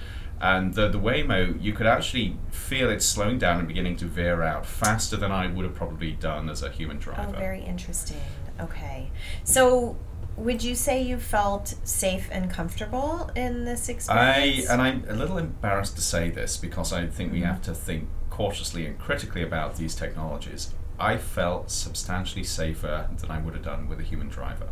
And 0.42 0.74
the, 0.74 0.88
the 0.88 0.98
Waymo, 1.00 1.62
you 1.62 1.74
could 1.74 1.86
actually 1.88 2.38
feel 2.50 2.90
it 2.90 3.02
slowing 3.04 3.38
down 3.40 3.60
and 3.60 3.68
beginning 3.68 3.98
to 3.98 4.06
veer 4.06 4.42
out 4.42 4.66
faster 4.66 5.18
than 5.18 5.32
I 5.32 5.48
would 5.48 5.66
have 5.66 5.76
probably 5.76 6.12
done 6.14 6.50
as 6.50 6.64
a 6.64 6.70
human 6.70 6.98
driver. 6.98 7.34
oh 7.36 7.40
very 7.40 7.62
interesting 7.62 8.22
okay 8.60 9.10
so 9.44 9.98
would 10.38 10.64
you 10.64 10.76
say 10.76 11.02
you 11.02 11.18
felt 11.18 11.76
safe 11.84 12.30
and 12.32 12.50
comfortable 12.50 13.30
in 13.36 13.66
this 13.66 13.90
experience? 13.90 14.70
I 14.70 14.72
and 14.74 14.82
I'm 14.82 15.04
a 15.10 15.14
little 15.14 15.38
embarrassed 15.38 15.96
to 15.98 16.02
say 16.02 16.30
this 16.30 16.56
because 16.56 16.94
I 16.94 17.08
think 17.08 17.34
we 17.34 17.40
Mm-hmm. 17.40 17.48
have 17.50 17.62
to 17.64 17.74
think 17.74 18.08
cautiously 18.30 18.86
and 18.86 18.98
critically 18.98 19.44
about 19.44 19.76
these 19.76 19.94
technologies. 19.96 20.74
I 21.00 21.18
felt 21.18 21.72
substantially 21.72 22.44
safer 22.44 23.10
than 23.18 23.32
I 23.32 23.40
would 23.40 23.54
have 23.54 23.64
done 23.64 23.88
with 23.88 24.00
a 24.00 24.04
human 24.04 24.28
driver, 24.30 24.70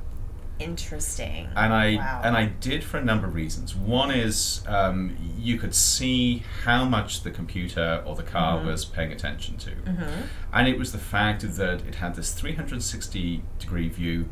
interesting 0.59 1.47
and 1.55 1.71
I 1.71 1.95
wow. 1.97 2.21
and 2.23 2.35
I 2.35 2.45
did 2.45 2.83
for 2.83 2.97
a 2.97 3.03
number 3.03 3.27
of 3.27 3.35
reasons. 3.35 3.75
One 3.75 4.11
is 4.11 4.63
um, 4.67 5.15
you 5.37 5.57
could 5.57 5.75
see 5.75 6.43
how 6.63 6.83
much 6.85 7.21
the 7.23 7.31
computer 7.31 8.03
or 8.05 8.15
the 8.15 8.23
car 8.23 8.57
Mm-hmm. 8.57 8.67
was 8.67 8.85
paying 8.85 9.11
attention 9.11 9.57
to, 9.57 9.71
and 10.53 10.67
it 10.67 10.77
was 10.77 10.91
the 10.91 10.97
fact 10.97 11.41
that 11.41 11.81
it 11.87 11.95
had 11.95 12.15
this 12.15 12.33
360 12.33 13.43
degree 13.59 13.89
view 13.89 14.29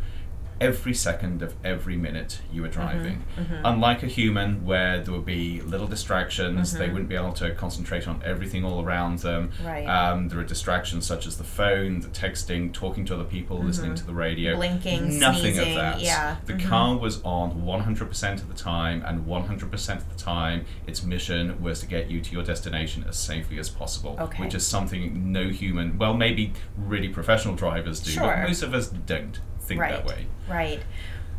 every 0.62 0.94
second 0.94 1.42
of 1.42 1.54
every 1.64 1.98
minute 1.98 2.40
you 2.52 2.62
were 2.62 2.68
driving. 2.68 3.24
Mm-hmm, 3.38 3.66
Unlike 3.66 4.04
a 4.04 4.08
human, 4.08 4.66
where 4.66 5.02
there 5.02 5.14
would 5.14 5.26
be 5.26 5.62
little 5.62 5.88
distractions, 5.88 6.74
they 6.74 6.88
wouldn't 6.90 7.10
be 7.10 7.16
able 7.16 7.34
to 7.34 7.52
concentrate 7.56 8.08
on 8.08 8.22
everything 8.24 8.64
all 8.64 8.84
around 8.84 9.20
them. 9.20 9.50
Mm-hmm. 9.50 9.68
Right. 9.68 9.86
Um, 9.86 10.30
there 10.30 10.40
are 10.40 10.44
distractions 10.46 11.06
such 11.06 11.28
as 11.28 11.38
the 11.38 11.44
phone, 11.44 12.00
the 12.02 12.08
texting, 12.08 12.72
talking 12.72 13.06
to 13.06 13.14
other 13.16 13.24
people, 13.26 13.60
listening 13.60 13.96
to 13.96 14.06
the 14.06 14.14
radio. 14.14 14.52
Mm-hmm. 14.52 14.60
Blinking, 14.82 15.20
Nothing 15.20 15.42
sneezing, 15.42 15.70
of 15.70 15.76
that. 15.76 16.02
yeah. 16.02 16.38
The 16.46 16.54
Mhm. 16.54 16.68
car 16.70 16.98
was 16.98 17.22
on 17.24 17.66
100% 17.66 18.42
of 18.42 18.48
the 18.48 18.54
time, 18.54 19.04
and 19.06 19.26
100% 19.26 19.98
of 20.02 20.10
the 20.10 20.18
time, 20.18 20.66
its 20.88 21.04
mission 21.04 21.62
was 21.62 21.80
to 21.82 21.86
get 21.88 22.10
you 22.10 22.22
to 22.22 22.32
your 22.32 22.44
destination 22.44 23.04
as 23.08 23.18
safely 23.18 23.60
as 23.60 23.70
possible. 23.70 24.16
Okay. 24.20 24.44
Which 24.44 24.56
is 24.56 24.66
something 24.66 25.32
no 25.32 25.50
human, 25.50 25.98
well, 25.98 26.14
maybe 26.14 26.54
really 26.78 27.10
professional 27.10 27.56
drivers 27.56 28.00
do, 28.00 28.12
Sure. 28.12 28.24
but 28.28 28.48
most 28.48 28.62
of 28.64 28.74
us 28.74 28.88
don't 28.90 29.40
think 29.66 29.82
right. 29.82 29.92
that 29.92 30.06
way. 30.06 30.28
Right. 30.48 30.82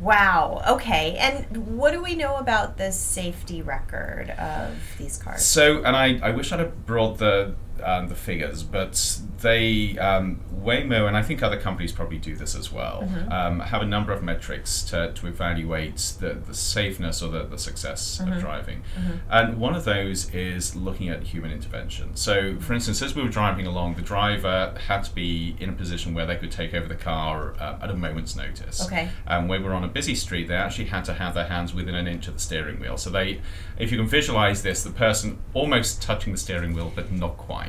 Wow. 0.00 0.62
Okay. 0.68 1.16
And 1.16 1.78
what 1.78 1.92
do 1.92 2.02
we 2.02 2.14
know 2.14 2.36
about 2.36 2.76
the 2.76 2.92
safety 2.92 3.62
record 3.62 4.30
of 4.30 4.76
these 4.98 5.16
cars? 5.16 5.44
So, 5.44 5.82
and 5.84 5.96
I, 5.96 6.18
I 6.22 6.30
wish 6.30 6.52
I'd 6.52 6.60
have 6.60 6.84
brought 6.84 7.18
the 7.18 7.54
um, 7.82 8.08
the 8.08 8.14
figures, 8.14 8.62
but 8.62 9.20
they 9.40 9.98
um, 9.98 10.40
Waymo 10.62 11.06
and 11.06 11.16
I 11.16 11.22
think 11.22 11.42
other 11.42 11.60
companies 11.60 11.92
probably 11.92 12.18
do 12.18 12.34
this 12.34 12.54
as 12.56 12.72
well. 12.72 13.02
Mm-hmm. 13.02 13.32
Um, 13.32 13.60
have 13.60 13.82
a 13.82 13.86
number 13.86 14.12
of 14.12 14.22
metrics 14.22 14.82
to, 14.84 15.12
to 15.12 15.26
evaluate 15.26 15.96
the, 16.20 16.34
the 16.34 16.54
safeness 16.54 17.22
or 17.22 17.30
the, 17.30 17.44
the 17.44 17.58
success 17.58 18.16
Mm-hmm. 18.16 18.32
of 18.32 18.40
driving, 18.40 18.82
and 19.30 19.58
one 19.58 19.74
of 19.74 19.84
those 19.84 20.32
is 20.34 20.74
looking 20.74 21.08
at 21.08 21.22
human 21.22 21.50
intervention. 21.50 22.16
So, 22.16 22.58
for 22.60 22.72
instance, 22.72 23.02
as 23.02 23.14
we 23.14 23.22
were 23.22 23.28
driving 23.28 23.66
along, 23.66 23.94
the 23.94 24.02
driver 24.02 24.74
had 24.86 25.04
to 25.04 25.14
be 25.14 25.56
in 25.60 25.68
a 25.68 25.72
position 25.72 26.14
where 26.14 26.26
they 26.26 26.36
could 26.36 26.50
take 26.50 26.74
over 26.74 26.88
the 26.88 26.94
car 26.94 27.54
uh, 27.58 27.78
at 27.82 27.90
a 27.90 27.94
moment's 27.94 28.36
notice. 28.36 28.84
Okay. 28.86 29.08
And 29.26 29.48
when 29.48 29.62
we 29.62 29.68
were 29.68 29.74
on 29.74 29.84
a 29.84 29.88
busy 29.88 30.14
street, 30.14 30.48
they 30.48 30.54
actually 30.54 30.86
had 30.86 31.04
to 31.06 31.14
have 31.14 31.34
their 31.34 31.46
hands 31.46 31.74
within 31.74 31.94
an 31.94 32.06
inch 32.08 32.28
of 32.28 32.34
the 32.34 32.40
steering 32.40 32.80
wheel. 32.80 32.96
So 32.96 33.10
they, 33.10 33.40
if 33.78 33.90
you 33.92 33.98
can 33.98 34.06
visualize 34.08 34.62
this, 34.62 34.82
the 34.82 34.90
person 34.90 35.38
almost 35.54 36.02
touching 36.02 36.32
the 36.32 36.38
steering 36.38 36.72
wheel, 36.74 36.92
but 36.94 37.12
not 37.12 37.36
quite. 37.36 37.65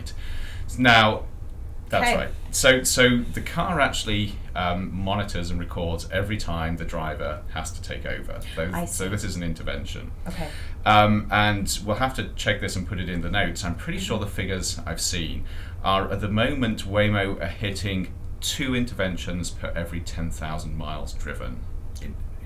Now, 0.77 1.24
that's 1.89 2.04
Okay. 2.10 2.16
right. 2.16 2.30
So, 2.51 2.84
so 2.84 3.20
the 3.20 3.42
car 3.42 3.80
actually 3.80 4.34
um, 4.56 4.92
monitors 4.94 5.51
and 5.51 5.60
records 5.60 6.08
every 6.12 6.38
time 6.38 6.77
the 6.77 6.86
driver 6.86 7.44
has 7.54 7.72
to 7.72 7.82
take 7.82 8.06
over. 8.06 8.39
So, 8.56 8.86
so 8.86 9.10
this 9.10 9.24
is 9.24 9.36
an 9.36 9.44
intervention. 9.44 10.12
Okay. 10.27 10.50
Um, 10.86 11.27
and 11.32 11.80
we'll 11.86 11.98
have 11.98 12.13
to 12.16 12.30
check 12.36 12.60
this 12.62 12.75
and 12.75 12.88
put 12.88 13.00
it 13.00 13.10
in 13.10 13.22
the 13.22 13.30
notes. 13.30 13.63
I'm 13.63 13.75
pretty 13.75 14.00
sure 14.00 14.18
the 14.20 14.27
figures 14.27 14.80
I've 14.86 15.01
seen 15.01 15.46
are 15.84 16.12
at 16.12 16.20
the 16.22 16.30
moment 16.30 16.88
Waymo 16.89 17.42
are 17.42 17.48
hitting 17.48 18.13
two 18.39 18.75
interventions 18.75 19.51
per 19.51 19.72
every 19.75 20.00
10,000 20.00 20.77
miles 20.77 21.13
driven 21.13 21.60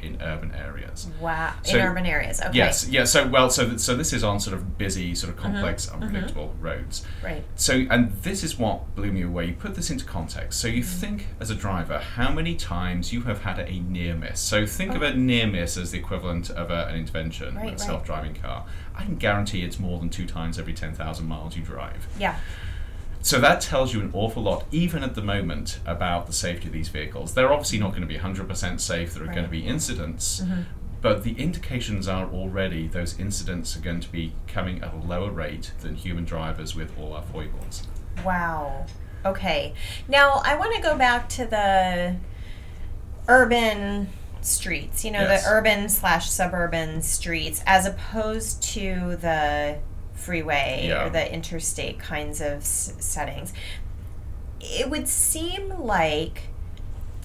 in, 0.02 0.22
urban 0.22 0.52
areas. 0.54 1.08
Wow. 1.20 1.54
So- 1.64 1.78
In 1.78 1.86
urban 1.86 2.06
areas. 2.06 2.40
Okay. 2.42 2.58
Yes, 2.58 2.88
yeah. 2.88 3.04
So 3.06 3.28
well, 3.28 3.50
so 3.50 3.68
th- 3.68 3.80
so 3.80 3.96
this 3.96 4.14
is 4.14 4.24
on 4.24 4.40
sort 4.40 4.56
of 4.56 4.78
busy, 4.78 5.16
sort 5.16 5.34
of 5.34 5.40
Mm-hmm. 5.40 5.54
complex, 5.54 5.90
unpredictable 5.90 6.54
roads. 6.60 7.06
Right. 7.24 7.44
So, 7.56 7.86
and 7.90 8.12
this 8.24 8.44
is 8.44 8.58
what 8.60 8.96
blew 8.96 9.12
me 9.12 9.22
away. 9.24 9.48
You 9.48 9.54
put 9.54 9.76
this 9.76 9.90
into 9.90 10.06
context. 10.06 10.60
So, 10.60 10.68
Mm-hmm. 10.68 10.78
you 10.78 10.84
think 10.84 11.28
as 11.40 11.50
a 11.50 11.56
driver 11.56 12.00
how 12.00 12.32
many 12.32 12.56
times 12.56 13.12
you 13.14 13.22
have 13.22 13.42
had 13.44 13.60
a 13.60 13.80
near 13.80 14.16
miss. 14.16 14.40
So, 14.40 14.66
think 14.66 14.94
of 14.96 15.02
a 15.02 15.14
near 15.14 15.48
miss 15.48 15.78
as 15.78 15.92
the 15.92 16.00
equivalent 16.00 16.50
of 16.50 16.70
a, 16.72 16.86
an 16.88 16.96
intervention 16.96 17.56
Right, 17.56 17.66
with 17.66 17.74
a 17.74 17.78
right. 17.78 17.80
self 17.80 18.06
driving 18.06 18.34
car. 18.36 18.66
I 18.96 19.04
can 19.06 19.16
guarantee 19.16 19.64
it's 19.64 19.80
more 19.80 20.00
than 20.00 20.10
two 20.10 20.28
times 20.28 20.60
every 20.60 20.74
10,000 20.74 21.26
miles 21.28 21.56
you 21.56 21.64
drive. 21.64 22.08
Yeah. 22.20 22.36
So, 23.22 23.40
that 23.40 23.62
tells 23.62 23.94
you 23.94 24.02
an 24.02 24.12
awful 24.14 24.44
lot, 24.44 24.66
even 24.72 25.04
at 25.04 25.16
the 25.16 25.22
moment, 25.22 25.80
about 25.86 26.28
the 26.28 26.34
safety 26.34 26.68
of 26.68 26.74
these 26.74 26.90
vehicles. 26.90 27.34
They're 27.34 27.52
obviously 27.52 27.80
not 27.80 27.90
going 27.92 28.02
to 28.02 28.08
be 28.08 28.18
100% 28.18 28.80
safe, 28.80 29.14
there 29.14 29.24
are 29.24 29.28
going 29.34 29.44
to 29.46 29.50
be 29.50 29.66
incidents. 29.66 30.42
Mm-hmm. 30.42 30.62
But 31.02 31.24
the 31.24 31.34
indications 31.34 32.08
are 32.08 32.28
already 32.28 32.88
those 32.88 33.20
incidents 33.20 33.76
are 33.76 33.80
going 33.80 34.02
to 34.02 34.12
be 34.12 34.34
coming 34.48 34.84
at 34.84 34.94
a 34.94 34.98
lower 34.98 35.32
rate 35.32 35.72
than 35.82 35.96
human 35.96 36.26
drivers 36.26 36.76
with 36.76 36.96
all 37.00 37.14
our 37.14 37.24
foibles. 37.24 37.88
Wow. 38.24 38.86
Okay. 39.26 39.74
Now 40.08 40.42
I 40.46 40.56
want 40.56 40.76
to 40.76 40.82
go 40.82 40.96
back 40.96 41.28
to 41.30 41.46
the 41.46 42.18
urban 43.28 44.10
streets. 44.42 45.04
You 45.04 45.12
know, 45.12 45.22
Yes. 45.22 45.44
the 45.44 45.50
urban 45.50 45.90
slash 45.90 46.30
suburban 46.30 47.02
streets, 47.02 47.64
as 47.66 47.86
opposed 47.86 48.62
to 48.74 49.18
the 49.20 49.78
freeway 50.22 50.86
Yeah. 50.88 51.06
or 51.06 51.10
the 51.10 51.32
interstate 51.34 52.00
kinds 52.00 52.40
of 52.42 52.60
s- 52.62 52.94
settings. 53.00 53.54
It 54.60 54.90
would 54.90 55.08
seem 55.08 55.70
like 55.80 56.44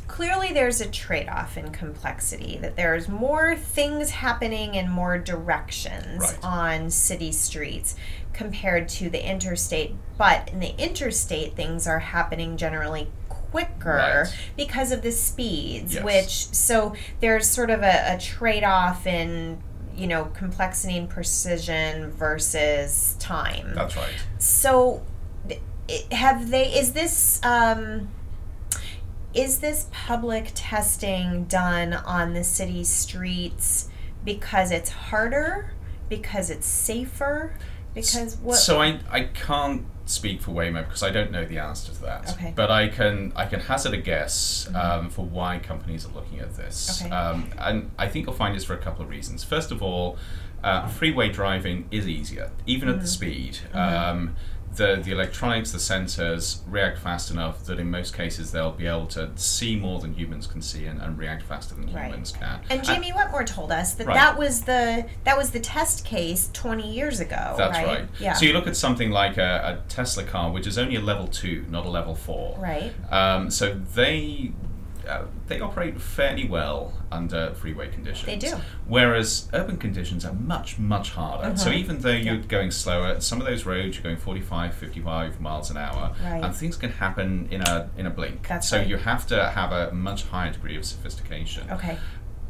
clearly 0.09 0.53
there's 0.53 0.81
a 0.81 0.87
trade-off 0.89 1.59
in 1.59 1.71
complexity 1.73 2.57
that 2.63 2.77
there's 2.77 3.09
more 3.09 3.55
things 3.57 4.11
happening 4.11 4.75
in 4.75 4.89
more 4.89 5.19
directions 5.19 6.23
Right. 6.23 6.39
on 6.43 6.91
city 6.91 7.33
streets 7.33 7.97
compared 8.33 8.89
to 8.91 9.11
the 9.11 9.27
interstate 9.29 9.95
but 10.17 10.49
in 10.51 10.61
the 10.61 10.75
interstate 10.79 11.57
things 11.57 11.87
are 11.87 11.99
happening 11.99 12.57
generally 12.57 13.09
quicker 13.29 14.23
Right. 14.25 14.35
because 14.57 14.93
of 14.93 15.03
the 15.03 15.11
speeds 15.11 15.95
Yes. 15.95 16.05
which 16.05 16.47
so 16.55 16.95
there's 17.21 17.49
sort 17.51 17.71
of 17.71 17.83
a, 17.83 18.15
a 18.15 18.19
trade-off 18.19 19.07
in 19.07 19.59
you 19.97 20.07
know 20.07 20.27
complexity 20.27 20.97
and 20.97 21.09
precision 21.09 22.11
versus 22.11 23.17
time 23.19 23.73
That's 23.75 23.97
right. 23.97 24.15
so, 24.39 25.05
have 26.13 26.51
they? 26.51 26.67
Is 26.67 26.93
this 26.93 27.41
um, 27.45 28.09
is 29.35 29.59
this 29.59 29.89
public 29.93 30.51
testing 30.55 31.45
done 31.45 31.93
on 31.93 32.33
the 32.33 32.43
city 32.45 32.85
streets 32.85 33.89
because 34.25 34.71
it's 34.71 34.91
harder, 34.91 35.73
because 36.09 36.51
it's 36.51 36.67
safer, 36.67 37.55
because 37.97 38.37
what? 38.37 38.57
So 38.57 38.81
I, 38.81 39.01
I 39.11 39.23
can't 39.25 39.85
speak 40.05 40.41
for 40.41 40.53
Waymo 40.53 40.85
because 40.85 41.03
I 41.03 41.11
don't 41.11 41.33
know 41.33 41.45
the 41.45 41.59
answer 41.59 41.93
to 41.93 42.03
that. 42.03 42.31
Okay. 42.31 42.47
Mm-hmm. 42.47 42.55
But 42.55 42.71
I 42.71 42.89
can 42.89 43.33
I 43.35 43.47
can 43.47 43.59
hazard 43.61 43.93
a 43.95 43.97
guess 44.01 44.69
um, 44.75 45.11
for 45.11 45.25
why 45.25 45.59
companies 45.59 46.07
are 46.07 46.13
looking 46.13 46.39
at 46.39 46.55
this. 46.57 47.03
Okay. 47.03 47.11
Um, 47.11 47.51
and 47.59 47.91
I 47.99 48.07
think 48.09 48.27
you'll 48.27 48.37
find 48.37 48.55
this 48.55 48.65
for 48.65 48.75
a 48.75 48.79
couple 48.79 49.03
of 49.03 49.11
reasons. 49.11 49.43
First 49.43 49.73
of 49.73 49.83
all, 49.83 50.17
uh, 50.63 50.87
freeway 50.87 51.29
driving 51.29 51.89
is 51.91 52.07
easier, 52.09 52.51
even 52.67 52.89
Mm-hmm. 52.89 52.99
at 52.99 53.03
the 53.03 53.09
speed. 53.09 53.59
Um, 53.73 54.37
the, 54.77 55.01
the 55.03 55.11
electronics, 55.11 55.73
the 55.73 55.79
sensors 55.79 56.61
react 56.69 56.99
fast 56.99 57.31
enough 57.31 57.65
that 57.65 57.79
in 57.79 57.91
most 57.91 58.15
cases 58.17 58.53
they'll 58.53 58.73
be 58.73 58.87
able 58.87 59.07
to 59.09 59.31
see 59.37 59.77
more 59.77 60.01
than 60.01 60.15
humans 60.15 60.47
can 60.47 60.63
see 60.63 60.87
and, 60.87 61.01
and 61.01 61.19
react 61.19 61.43
faster 61.43 61.75
than 61.75 61.93
Right. 61.93 62.07
humans 62.07 62.33
can. 62.33 62.61
and 62.71 62.85
Jamie 62.85 63.13
Wetmore 63.13 63.45
told 63.45 63.73
us 63.73 63.95
that 63.95 64.07
Right. 64.07 64.15
that 64.15 64.39
was 64.39 64.63
the 64.63 65.07
that 65.25 65.37
was 65.37 65.51
the 65.51 65.61
test 65.61 66.05
case 66.05 66.51
twenty 66.53 66.91
years 66.93 67.21
ago. 67.21 67.55
That's 67.57 67.79
right. 67.79 67.87
right. 67.87 68.09
Yeah. 68.21 68.35
So 68.35 68.45
you 68.47 68.53
look 68.53 68.67
at 68.67 68.77
something 68.77 69.11
like 69.11 69.37
a, 69.39 69.81
a 69.85 69.89
Tesla 69.89 70.25
car, 70.25 70.51
which 70.53 70.67
is 70.67 70.79
only 70.79 70.97
a 70.97 71.01
level 71.01 71.27
two, 71.27 71.65
not 71.71 71.87
a 71.87 71.91
level 71.91 72.15
four. 72.15 72.57
right. 72.59 72.93
Um, 73.13 73.51
so 73.51 73.75
they 73.95 74.53
uh, 75.07 75.23
they 75.47 75.61
operate 75.61 76.01
fairly 76.01 76.47
well 76.49 76.93
under 77.13 77.55
freeway 77.55 77.89
conditions. 77.89 78.27
They 78.27 78.37
do. 78.37 78.57
Whereas 78.87 79.49
urban 79.53 79.77
conditions 79.77 80.25
are 80.25 80.33
much 80.33 80.79
much 80.79 81.11
harder. 81.13 81.57
So 81.57 81.71
Mhm. 81.71 81.75
even 81.79 81.99
though 82.01 82.11
you're 82.11 82.35
Yeah. 82.37 82.41
going 82.49 82.71
slower, 82.71 83.21
some 83.21 83.41
of 83.41 83.47
those 83.47 83.65
roads 83.65 83.97
you're 83.97 84.03
going 84.05 84.17
45, 84.17 84.75
55 84.75 85.41
miles 85.41 85.71
an 85.71 85.77
hour, 85.77 86.13
Right. 86.23 86.43
and 86.45 86.55
things 86.55 86.77
can 86.77 86.91
happen 86.93 87.49
in 87.51 87.63
a 87.63 87.89
in 87.97 88.07
a 88.07 88.11
blink. 88.11 88.47
That's 88.49 88.69
so 88.69 88.79
right. 88.79 88.87
you 88.87 88.97
have 88.97 89.27
to 89.29 89.51
have 89.51 89.73
a 89.73 89.93
much 89.93 90.25
higher 90.27 90.53
degree 90.53 90.77
of 90.77 90.85
sophistication. 90.85 91.71
Okay. 91.71 91.99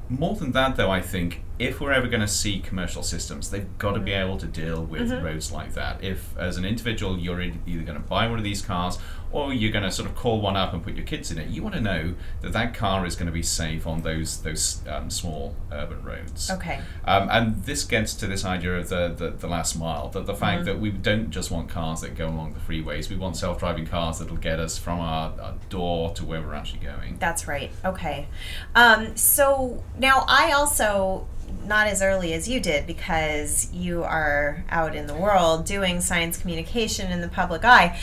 More 0.09 0.37
than 0.37 0.53
that, 0.53 0.77
though, 0.77 0.91
I 0.91 1.01
think 1.01 1.43
if 1.59 1.81
we're 1.81 1.93
ever 1.93 2.07
going 2.07 2.21
to 2.21 2.29
see 2.29 2.61
commercial 2.61 3.03
systems, 3.03 3.51
they've 3.51 3.79
got 3.79 3.93
to 3.93 4.01
be 4.01 4.11
Mm-hmm. 4.11 4.27
able 4.29 4.39
to 4.39 4.47
deal 4.47 4.83
with 4.85 5.11
roads 5.23 5.51
like 5.53 5.75
that. 5.75 6.03
If, 6.05 6.37
as 6.39 6.57
an 6.57 6.65
individual, 6.65 7.19
you're 7.19 7.41
either 7.41 7.83
going 7.83 8.01
to 8.01 8.09
buy 8.09 8.29
one 8.29 8.39
of 8.39 8.45
these 8.45 8.63
cars 8.63 8.99
or 9.33 9.53
you're 9.53 9.73
going 9.73 9.85
to 9.85 9.91
sort 9.91 10.09
of 10.09 10.15
call 10.15 10.41
one 10.41 10.57
up 10.57 10.73
and 10.73 10.83
put 10.83 10.95
your 10.95 11.05
kids 11.05 11.31
in 11.31 11.39
it, 11.39 11.49
you 11.49 11.63
want 11.63 11.75
to 11.75 11.81
know 11.81 12.15
that 12.43 12.53
that 12.53 12.73
car 12.75 13.05
is 13.05 13.17
going 13.17 13.27
to 13.27 13.33
be 13.33 13.43
safe 13.43 13.87
on 13.87 14.01
those 14.03 14.43
those 14.43 14.81
um, 14.89 15.11
small 15.11 15.55
urban 15.73 16.03
roads. 16.03 16.49
Okay. 16.51 16.81
Um, 17.05 17.29
and 17.31 17.65
this 17.65 17.85
gets 17.85 18.15
to 18.15 18.27
this 18.27 18.45
idea 18.45 18.77
of 18.79 18.89
the, 18.89 19.09
the, 19.09 19.31
the 19.31 19.49
last 19.49 19.77
mile, 19.79 20.09
that 20.11 20.27
the 20.27 20.35
fact 20.35 20.59
Mm-hmm. 20.61 20.65
that 20.67 20.81
we 20.81 20.91
don't 20.91 21.31
just 21.31 21.51
want 21.51 21.69
cars 21.69 22.01
that 22.03 22.15
go 22.17 22.29
along 22.29 22.55
the 22.55 22.61
freeways, 22.61 23.11
we 23.11 23.17
want 23.17 23.37
self 23.37 23.59
driving 23.59 23.87
cars 23.87 24.21
that'll 24.21 24.37
get 24.37 24.61
us 24.61 24.79
from 24.79 25.01
our, 25.01 25.33
our 25.41 25.55
door 25.69 26.13
to 26.15 26.25
where 26.25 26.41
we're 26.41 26.55
actually 26.55 26.81
going. 26.81 27.17
That's 27.19 27.49
right. 27.49 27.71
Okay. 27.85 28.29
Um, 28.75 29.17
so 29.17 29.83
now 29.99 30.25
I 30.29 30.53
also, 30.53 31.27
not 31.65 31.87
as 31.87 32.01
early 32.03 32.33
as 32.33 32.49
you 32.49 32.61
did, 32.61 32.87
because 32.87 33.73
you 33.73 34.05
are 34.05 34.65
out 34.71 34.95
in 34.95 35.07
the 35.07 35.15
world 35.15 35.65
doing 35.67 36.01
science 36.01 36.37
communication 36.39 37.11
in 37.11 37.21
the 37.21 37.29
public 37.29 37.65
eye. 37.65 37.99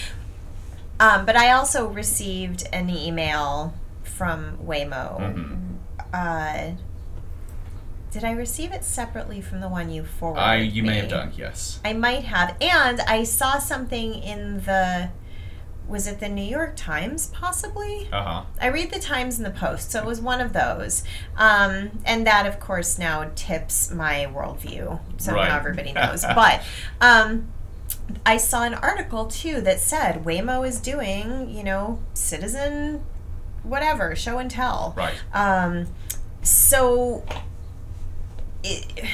Um, 1.00 1.26
but 1.26 1.36
I 1.36 1.52
also 1.52 1.88
received 1.88 2.68
an 2.72 2.90
email 2.90 3.74
from 4.04 4.58
Waymo. 4.58 5.20
Mhm. 5.20 5.60
Uh, 6.14 6.76
did 8.12 8.24
I 8.24 8.32
receive 8.32 8.72
it 8.72 8.84
separately 8.84 9.42
from 9.42 9.60
the 9.60 9.68
one 9.68 9.90
you 9.90 10.04
forwarded? 10.06 10.44
I, 10.44 10.56
you 10.58 10.84
may 10.84 10.90
me? 10.90 10.98
have 10.98 11.10
done, 11.10 11.32
yes. 11.36 11.80
I 11.84 11.94
might 11.94 12.26
have. 12.26 12.56
And 12.62 13.02
I 13.02 13.24
saw 13.24 13.58
something 13.58 14.14
in 14.14 14.64
the 14.66 15.10
was 15.88 16.08
it 16.08 16.20
the 16.20 16.30
New 16.30 16.42
York 16.44 16.74
Times, 16.76 17.28
possibly? 17.28 18.08
Uh 18.12 18.24
huh. 18.24 18.44
I 18.62 18.68
read 18.68 18.92
the 18.92 19.00
Times 19.00 19.38
and 19.38 19.46
the 19.46 19.52
Post, 19.52 19.92
so 19.92 20.00
it 20.00 20.06
was 20.06 20.22
one 20.22 20.40
of 20.42 20.54
those. 20.54 21.04
Um, 21.38 22.00
and 22.06 22.26
that, 22.26 22.46
of 22.46 22.60
course, 22.60 22.98
now 22.98 23.32
tips 23.36 23.92
my 23.92 24.28
worldview. 24.34 25.00
So 25.18 25.34
Right. 25.34 25.50
now 25.50 25.58
everybody 25.58 25.92
knows. 25.94 26.24
but 26.24 26.62
um, 27.02 27.48
I 28.26 28.38
saw 28.38 28.64
an 28.64 28.74
article, 28.76 29.26
too, 29.26 29.62
that 29.62 29.80
said 29.80 30.24
Waymo 30.24 30.68
is 30.68 30.80
doing, 30.80 31.50
you 31.50 31.64
know, 31.64 32.00
citizen 32.14 33.04
whatever, 33.64 34.14
show 34.16 34.40
and 34.40 34.52
tell. 34.52 34.94
Right. 34.98 35.16
Um, 35.34 35.88
so, 36.42 37.24
it, 38.64 39.06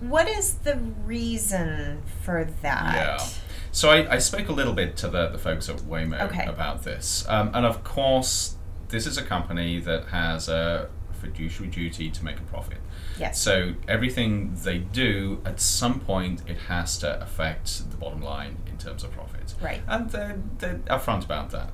what 0.00 0.28
is 0.28 0.54
the 0.54 0.76
reason 1.04 2.02
for 2.22 2.44
that? 2.62 2.94
Yeah. 2.94 3.28
So 3.72 3.90
I, 3.90 4.14
I 4.14 4.18
spoke 4.18 4.48
a 4.48 4.52
little 4.52 4.72
bit 4.74 4.96
to 4.98 5.08
the, 5.08 5.28
the 5.28 5.38
folks 5.38 5.68
at 5.68 5.76
Waymo 5.78 6.20
Okay. 6.22 6.46
about 6.46 6.84
this. 6.84 7.24
Um, 7.28 7.50
and 7.54 7.64
of 7.66 7.84
course, 7.84 8.56
this 8.88 9.06
is 9.06 9.18
a 9.18 9.22
company 9.22 9.80
that 9.80 10.06
has 10.06 10.48
a 10.48 10.88
fiduciary 11.12 11.68
duty 11.70 12.10
to 12.10 12.24
make 12.24 12.38
a 12.38 12.42
profit. 12.42 12.78
Yes. 13.18 13.40
So 13.40 13.74
everything 13.88 14.54
they 14.62 14.78
do, 14.78 15.40
at 15.44 15.60
some 15.60 15.98
point, 16.00 16.42
it 16.46 16.56
has 16.68 16.96
to 16.98 17.20
affect 17.20 17.90
the 17.90 17.96
bottom 17.96 18.22
line 18.22 18.58
in 18.66 18.78
terms 18.78 19.02
of 19.02 19.10
profit. 19.10 19.54
Right. 19.60 19.82
And 19.88 20.10
they're, 20.10 20.40
they're 20.58 20.78
upfront 20.86 21.24
about 21.24 21.50
that. 21.50 21.70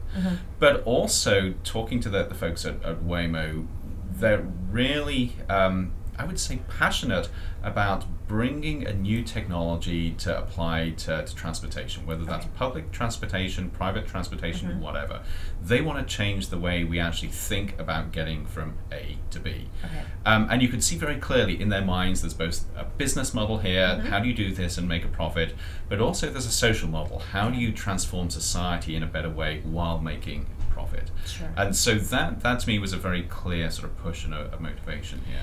But 0.58 0.82
also, 0.84 1.54
talking 1.64 2.00
to 2.00 2.08
the, 2.08 2.24
the 2.24 2.34
folks 2.34 2.64
at, 2.64 2.82
at 2.82 3.02
Waymo, 3.02 3.66
they're 4.10 4.46
really, 4.70 5.36
um, 5.50 5.92
I 6.18 6.24
would 6.24 6.40
say, 6.40 6.60
passionate 6.78 7.28
about 7.62 8.04
bringing 8.26 8.86
a 8.86 8.92
new 8.92 9.22
technology 9.22 10.12
to 10.12 10.38
apply 10.38 10.90
to, 10.90 11.24
to 11.24 11.34
transportation, 11.34 12.06
whether 12.06 12.24
that's 12.24 12.46
public 12.56 12.90
transportation, 12.90 13.70
private 13.70 14.06
transportation, 14.06 14.80
whatever. 14.80 15.22
They 15.62 15.82
want 15.82 15.98
to 16.06 16.14
change 16.14 16.48
the 16.48 16.58
way 16.58 16.84
we 16.84 16.98
actually 16.98 17.28
think 17.28 17.78
about 17.78 18.12
getting 18.12 18.46
from 18.46 18.78
A 18.90 19.18
to 19.30 19.40
B. 19.40 19.68
Okay. 19.84 20.02
Um, 20.24 20.48
and 20.50 20.62
you 20.62 20.68
can 20.68 20.80
see 20.80 20.96
very 20.96 21.16
clearly 21.16 21.60
in 21.60 21.68
their 21.68 21.84
minds 21.84 22.22
there's 22.22 22.34
both 22.34 22.64
a 22.76 22.84
business 22.84 23.34
model 23.34 23.58
here, 23.58 24.00
how 24.08 24.20
do 24.20 24.28
you 24.28 24.34
do 24.34 24.54
this 24.54 24.78
and 24.78 24.88
make 24.88 25.04
a 25.04 25.08
profit, 25.08 25.54
but 25.88 26.00
also 26.00 26.30
there's 26.30 26.46
a 26.46 26.52
social 26.52 26.88
model. 26.88 27.18
How 27.18 27.50
do 27.50 27.58
you 27.58 27.72
transform 27.72 28.30
society 28.30 28.96
in 28.96 29.02
a 29.02 29.06
better 29.06 29.30
way 29.30 29.60
while 29.64 29.98
making 29.98 30.46
profit? 30.70 31.10
Sure. 31.26 31.52
And 31.56 31.76
so 31.76 31.96
that, 31.96 32.40
that 32.40 32.60
to 32.60 32.68
me 32.68 32.78
was 32.78 32.94
a 32.94 32.96
very 32.96 33.22
clear 33.22 33.70
sort 33.70 33.90
of 33.90 33.98
push 33.98 34.24
and 34.24 34.32
a, 34.32 34.54
a 34.54 34.60
motivation 34.60 35.20
here. 35.28 35.42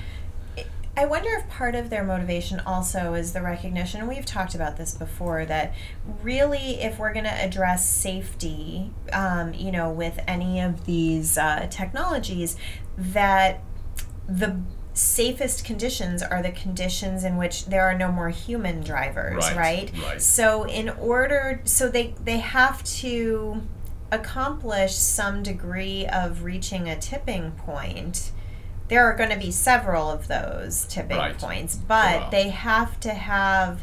I 0.94 1.06
wonder 1.06 1.30
if 1.30 1.48
part 1.48 1.74
of 1.74 1.88
their 1.88 2.04
motivation 2.04 2.60
also 2.60 3.14
is 3.14 3.32
the 3.32 3.40
recognition, 3.40 4.00
and 4.00 4.08
we've 4.08 4.26
talked 4.26 4.54
about 4.54 4.76
this 4.76 4.92
before, 4.94 5.46
that 5.46 5.72
really, 6.22 6.82
if 6.82 6.98
we're 6.98 7.14
going 7.14 7.24
to 7.24 7.30
address 7.32 7.88
safety, 7.88 8.90
um, 9.12 9.54
you 9.54 9.72
know, 9.72 9.90
with 9.90 10.20
any 10.28 10.60
of 10.60 10.84
these 10.84 11.38
uh, 11.38 11.66
technologies, 11.70 12.56
that 12.98 13.60
the 14.28 14.60
safest 14.92 15.64
conditions 15.64 16.22
are 16.22 16.42
the 16.42 16.52
conditions 16.52 17.24
in 17.24 17.38
which 17.38 17.64
there 17.66 17.84
are 17.84 17.96
no 17.96 18.12
more 18.12 18.28
human 18.28 18.82
drivers, 18.82 19.46
Right, 19.46 19.56
right? 19.56 19.92
right. 20.04 20.20
So 20.22 20.64
in 20.64 20.90
order, 20.90 21.62
so 21.64 21.88
they 21.88 22.14
they 22.22 22.36
have 22.38 22.84
to 23.00 23.62
accomplish 24.10 24.94
some 24.94 25.42
degree 25.42 26.06
of 26.06 26.42
reaching 26.44 26.86
a 26.90 26.98
tipping 26.98 27.52
point. 27.52 28.30
There 28.88 29.04
are 29.06 29.16
going 29.16 29.30
to 29.30 29.38
be 29.38 29.50
several 29.50 30.10
of 30.10 30.28
those 30.28 30.84
tipping 30.86 31.16
Right. 31.16 31.36
points, 31.38 31.76
but 31.76 32.22
are. 32.24 32.30
they 32.30 32.50
have 32.50 32.98
to 33.00 33.14
have. 33.14 33.82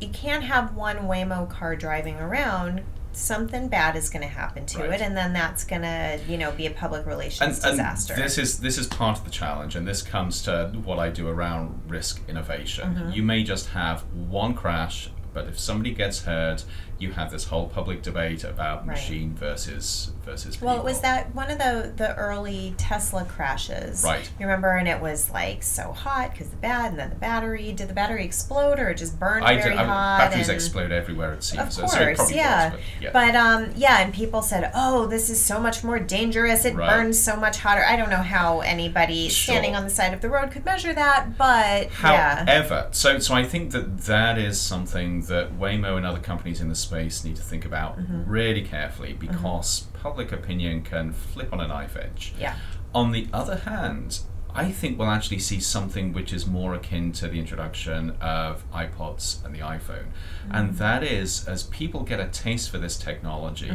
You 0.00 0.08
can't 0.08 0.44
have 0.44 0.74
one 0.74 0.98
Waymo 1.08 1.48
car 1.48 1.74
driving 1.76 2.16
around. 2.16 2.82
Something 3.12 3.68
bad 3.68 3.96
is 3.96 4.10
going 4.10 4.20
to 4.22 4.28
happen 4.28 4.66
to 4.66 4.80
Right. 4.80 4.92
it, 4.92 5.00
and 5.00 5.16
then 5.16 5.32
that's 5.32 5.64
going 5.64 5.80
to, 5.82 6.20
you 6.28 6.36
know, 6.36 6.52
be 6.52 6.66
a 6.66 6.70
public 6.70 7.06
relations 7.06 7.40
And, 7.40 7.52
and 7.66 7.78
disaster. 7.78 8.14
this 8.14 8.36
is 8.36 8.58
this 8.60 8.76
is 8.76 8.86
part 8.86 9.18
of 9.18 9.24
the 9.24 9.30
challenge, 9.30 9.74
and 9.74 9.88
this 9.88 10.02
comes 10.02 10.42
to 10.42 10.70
what 10.84 10.98
I 10.98 11.08
do 11.08 11.28
around 11.28 11.80
risk 11.88 12.20
innovation. 12.28 12.94
Mm-hmm. 12.94 13.10
You 13.12 13.22
may 13.22 13.42
just 13.42 13.70
have 13.70 14.02
one 14.12 14.52
crash, 14.52 15.08
but 15.32 15.46
if 15.46 15.58
somebody 15.58 15.92
gets 15.94 16.24
hurt, 16.24 16.64
you 16.98 17.12
have 17.12 17.30
this 17.30 17.44
whole 17.44 17.68
public 17.68 18.02
debate 18.02 18.42
about 18.44 18.78
Right. 18.86 18.96
machine 18.96 19.34
versus 19.34 20.12
versus 20.24 20.56
people. 20.56 20.68
Well, 20.68 20.78
it 20.78 20.84
was 20.84 21.00
that 21.02 21.34
one 21.34 21.50
of 21.50 21.58
the 21.58 21.92
the 21.96 22.14
early 22.16 22.74
Tesla 22.78 23.24
crashes. 23.24 24.02
Right. 24.02 24.28
You 24.40 24.46
remember, 24.46 24.70
and 24.76 24.88
it 24.88 25.00
was 25.00 25.30
like 25.30 25.62
so 25.62 25.92
hot 25.92 26.32
because 26.32 26.48
the 26.48 26.56
bad, 26.56 26.90
and 26.92 26.98
then 26.98 27.10
the 27.10 27.16
battery. 27.16 27.72
Did 27.72 27.88
the 27.88 27.94
battery 27.94 28.24
explode 28.24 28.78
or 28.78 28.88
it 28.90 28.96
just 28.96 29.18
burned 29.20 29.44
I 29.44 29.56
very 29.56 29.70
did, 29.70 29.78
I, 29.78 29.84
hot? 29.84 30.18
batteries 30.18 30.48
explode 30.48 30.90
everywhere 30.92 31.32
it 31.34 31.44
seems. 31.44 31.78
Of 31.78 31.90
so, 31.90 31.96
course, 31.98 32.28
so 32.28 32.34
yeah. 32.34 32.70
was, 32.70 32.80
but 32.80 33.02
yeah. 33.02 33.10
But 33.12 33.34
um, 33.36 33.72
yeah, 33.76 34.00
and 34.00 34.12
people 34.12 34.42
said, 34.42 34.70
"Oh, 34.74 35.06
this 35.06 35.30
is 35.30 35.40
so 35.40 35.60
much 35.60 35.84
more 35.84 35.98
dangerous. 35.98 36.64
It 36.64 36.74
Right. 36.74 36.88
burns 36.88 37.18
so 37.20 37.36
much 37.36 37.58
hotter." 37.58 37.84
I 37.84 37.96
don't 37.96 38.10
know 38.10 38.16
how 38.22 38.60
anybody 38.60 39.28
Sure. 39.28 39.54
standing 39.54 39.76
on 39.76 39.84
the 39.84 39.90
side 39.90 40.12
of 40.14 40.20
the 40.22 40.28
road 40.30 40.50
could 40.50 40.64
measure 40.64 40.92
that, 40.94 41.36
but 41.38 41.88
yeah, 42.02 42.44
However, 42.46 42.88
so 42.92 43.18
so 43.18 43.34
I 43.34 43.44
think 43.44 43.70
that 43.72 44.02
that 44.06 44.38
is 44.38 44.60
something 44.60 45.22
that 45.22 45.58
Waymo 45.58 45.96
and 45.96 46.04
other 46.06 46.18
companies 46.20 46.60
in 46.60 46.68
the 46.68 46.74
space 46.86 47.24
need 47.26 47.36
to 47.36 47.42
think 47.52 47.64
about 47.64 47.92
Mm-hmm. 47.98 48.30
really 48.38 48.62
carefully 48.62 49.12
because 49.26 49.70
public 50.04 50.28
opinion 50.32 50.82
can 50.82 51.12
flip 51.12 51.50
on 51.52 51.60
a 51.60 51.68
knife 51.72 51.96
edge. 51.96 52.34
yeah, 52.38 52.54
On 52.94 53.12
the 53.12 53.24
other 53.32 53.56
hand, 53.70 54.20
I 54.56 54.72
think 54.72 54.98
we'll 54.98 55.08
actually 55.10 55.38
see 55.38 55.60
something 55.60 56.12
which 56.12 56.32
is 56.32 56.46
more 56.46 56.74
akin 56.74 57.12
to 57.12 57.28
the 57.28 57.38
introduction 57.38 58.10
of 58.20 58.68
iPods 58.72 59.44
and 59.44 59.54
the 59.54 59.60
iPhone. 59.60 60.06
And 60.50 60.74
that 60.78 61.02
is, 61.02 61.46
as 61.48 61.64
people 61.64 62.02
get 62.02 62.20
a 62.20 62.26
taste 62.26 62.70
for 62.70 62.78
this 62.78 62.96
technology, 62.96 63.70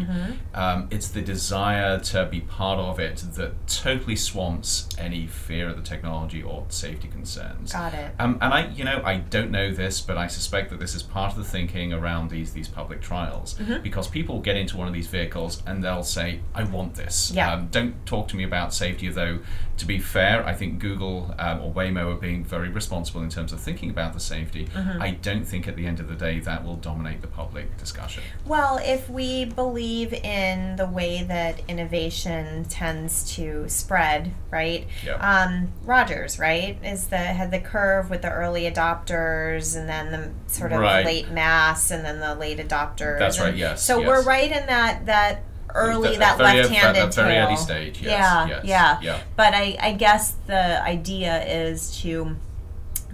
um, 0.54 0.88
it's 0.90 1.10
the 1.10 1.22
desire 1.22 2.00
to 2.00 2.26
be 2.26 2.42
part 2.42 2.80
of 2.80 3.00
it 3.00 3.18
that 3.36 3.68
totally 3.68 4.16
swamps 4.16 4.88
any 4.98 5.28
fear 5.28 5.70
of 5.70 5.76
the 5.76 5.82
technology 5.84 6.42
or 6.42 6.66
safety 6.70 7.08
concerns. 7.08 7.74
got 7.74 7.94
it. 7.94 8.14
Um, 8.20 8.38
and 8.42 8.54
I, 8.54 8.68
you 8.70 8.84
know, 8.84 9.02
I 9.04 9.18
don't 9.18 9.52
know 9.52 9.72
this, 9.74 10.02
but 10.02 10.18
I 10.18 10.28
suspect 10.28 10.70
that 10.72 10.80
this 10.80 10.96
is 10.96 11.04
part 11.04 11.32
of 11.34 11.38
the 11.38 11.44
thinking 11.44 11.94
around 11.94 12.30
these 12.30 12.54
these 12.54 12.68
public 12.68 13.02
trials, 13.02 13.56
Mm-hmm. 13.62 13.82
because 13.84 14.08
people 14.08 14.40
get 14.40 14.56
into 14.56 14.78
one 14.78 14.88
of 14.88 14.94
these 14.94 15.08
vehicles 15.08 15.62
and 15.68 15.84
they'll 15.84 16.04
say, 16.04 16.40
"I 16.56 16.64
want 16.64 16.96
this." 16.96 17.32
Yeah. 17.34 17.52
Um, 17.54 17.68
don't 17.70 18.04
talk 18.06 18.28
to 18.30 18.36
me 18.36 18.44
about 18.44 18.74
safety, 18.74 19.10
though. 19.10 19.40
To 19.82 19.88
be 19.88 19.98
fair, 19.98 20.46
I 20.46 20.54
think 20.54 20.78
Google 20.78 21.34
um, 21.40 21.60
or 21.60 21.74
Waymo 21.74 22.14
are 22.14 22.20
being 22.20 22.44
very 22.44 22.70
responsible 22.70 23.24
in 23.24 23.30
terms 23.32 23.52
of 23.52 23.60
thinking 23.60 23.90
about 23.90 24.14
the 24.14 24.20
safety. 24.20 24.68
Mm-hmm. 24.68 25.02
I 25.02 25.10
don't 25.10 25.44
think 25.44 25.68
at 25.68 25.76
the 25.76 25.88
end 25.88 26.00
of 26.00 26.08
the 26.08 26.14
day 26.14 26.40
that 26.42 26.64
will 26.64 26.76
dominate 26.76 27.22
the 27.22 27.28
public 27.28 27.78
discussion. 27.78 28.22
Well, 28.46 28.80
if 28.84 29.10
we 29.10 29.46
believe 29.46 30.14
in 30.14 30.76
the 30.76 30.86
way 30.86 31.24
that 31.24 31.62
innovation 31.68 32.66
tends 32.66 33.36
to 33.38 33.68
spread, 33.70 34.32
right? 34.52 34.86
Yeah. 35.04 35.14
Um, 35.16 35.72
Rogers, 35.84 36.38
right, 36.38 36.78
is 36.84 37.08
the 37.08 37.18
had 37.18 37.50
the 37.50 37.60
curve 37.60 38.12
with 38.12 38.22
the 38.22 38.32
early 38.32 38.70
adopters, 38.70 39.76
and 39.76 39.90
then 39.90 40.12
the 40.12 40.54
sort 40.54 40.74
of 40.74 40.80
Right. 40.80 41.04
late 41.04 41.32
mass, 41.32 41.90
and 41.90 42.06
then 42.06 42.20
the 42.20 42.36
late 42.36 42.60
adopters. 42.60 43.18
That's 43.18 43.40
right, 43.40 43.56
yes, 43.56 43.82
So 43.82 43.98
yes. 43.98 44.08
we're 44.08 44.22
right 44.22 44.52
in 44.52 44.68
that 44.68 45.08
that 45.08 45.42
early 45.76 46.18
That- 46.18 46.38
that, 46.38 46.38
that 46.38 46.56
left-handed 46.56 47.02
that 47.02 47.16
very 47.16 47.34
tail. 47.34 47.46
early 47.48 47.58
stage, 47.58 48.02
yes, 48.02 48.12
yeah, 48.12 48.48
yes, 48.48 48.62
yeah, 48.66 49.00
yeah. 49.02 49.20
But 49.36 49.54
I, 49.54 49.78
I 49.82 49.94
guess 49.94 50.36
the 50.48 50.82
idea 50.84 51.44
is 51.70 52.00
to 52.02 52.36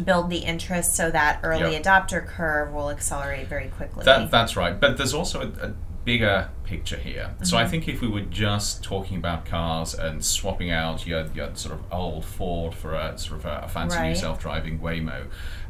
build 0.04 0.30
the 0.30 0.38
interest 0.38 0.96
so 0.96 1.10
that 1.10 1.39
early 1.43 1.74
Yeah. 1.74 1.82
adopter 1.82 2.26
curve 2.26 2.72
will 2.74 2.89
accelerate 2.89 3.48
very 3.48 3.67
quickly. 3.70 4.06
That, 4.06 4.30
that's 4.30 4.56
right. 4.56 4.80
But 4.80 4.98
there's 4.98 5.13
also 5.13 5.41
a, 5.41 5.67
a 5.67 5.74
bigger 6.06 6.50
picture 6.67 6.97
here. 7.10 7.27
So 7.43 7.56
Mm-hmm. 7.56 7.65
I 7.65 7.69
think 7.71 7.88
if 7.88 8.01
we 8.01 8.08
were 8.08 8.27
just 8.47 8.84
talking 8.84 9.17
about 9.17 9.45
cars 9.45 9.93
and 10.06 10.23
swapping 10.23 10.69
out 10.71 11.08
your, 11.08 11.25
your 11.34 11.49
sort 11.56 11.73
of 11.77 11.82
old 11.91 12.23
Ford 12.25 12.73
for 12.75 12.93
a 12.93 13.17
sort 13.17 13.39
of 13.39 13.45
a, 13.45 13.62
a 13.65 13.67
fancy 13.67 13.99
new 14.01 14.15
self-driving 14.15 14.80
Waymo, 14.80 15.19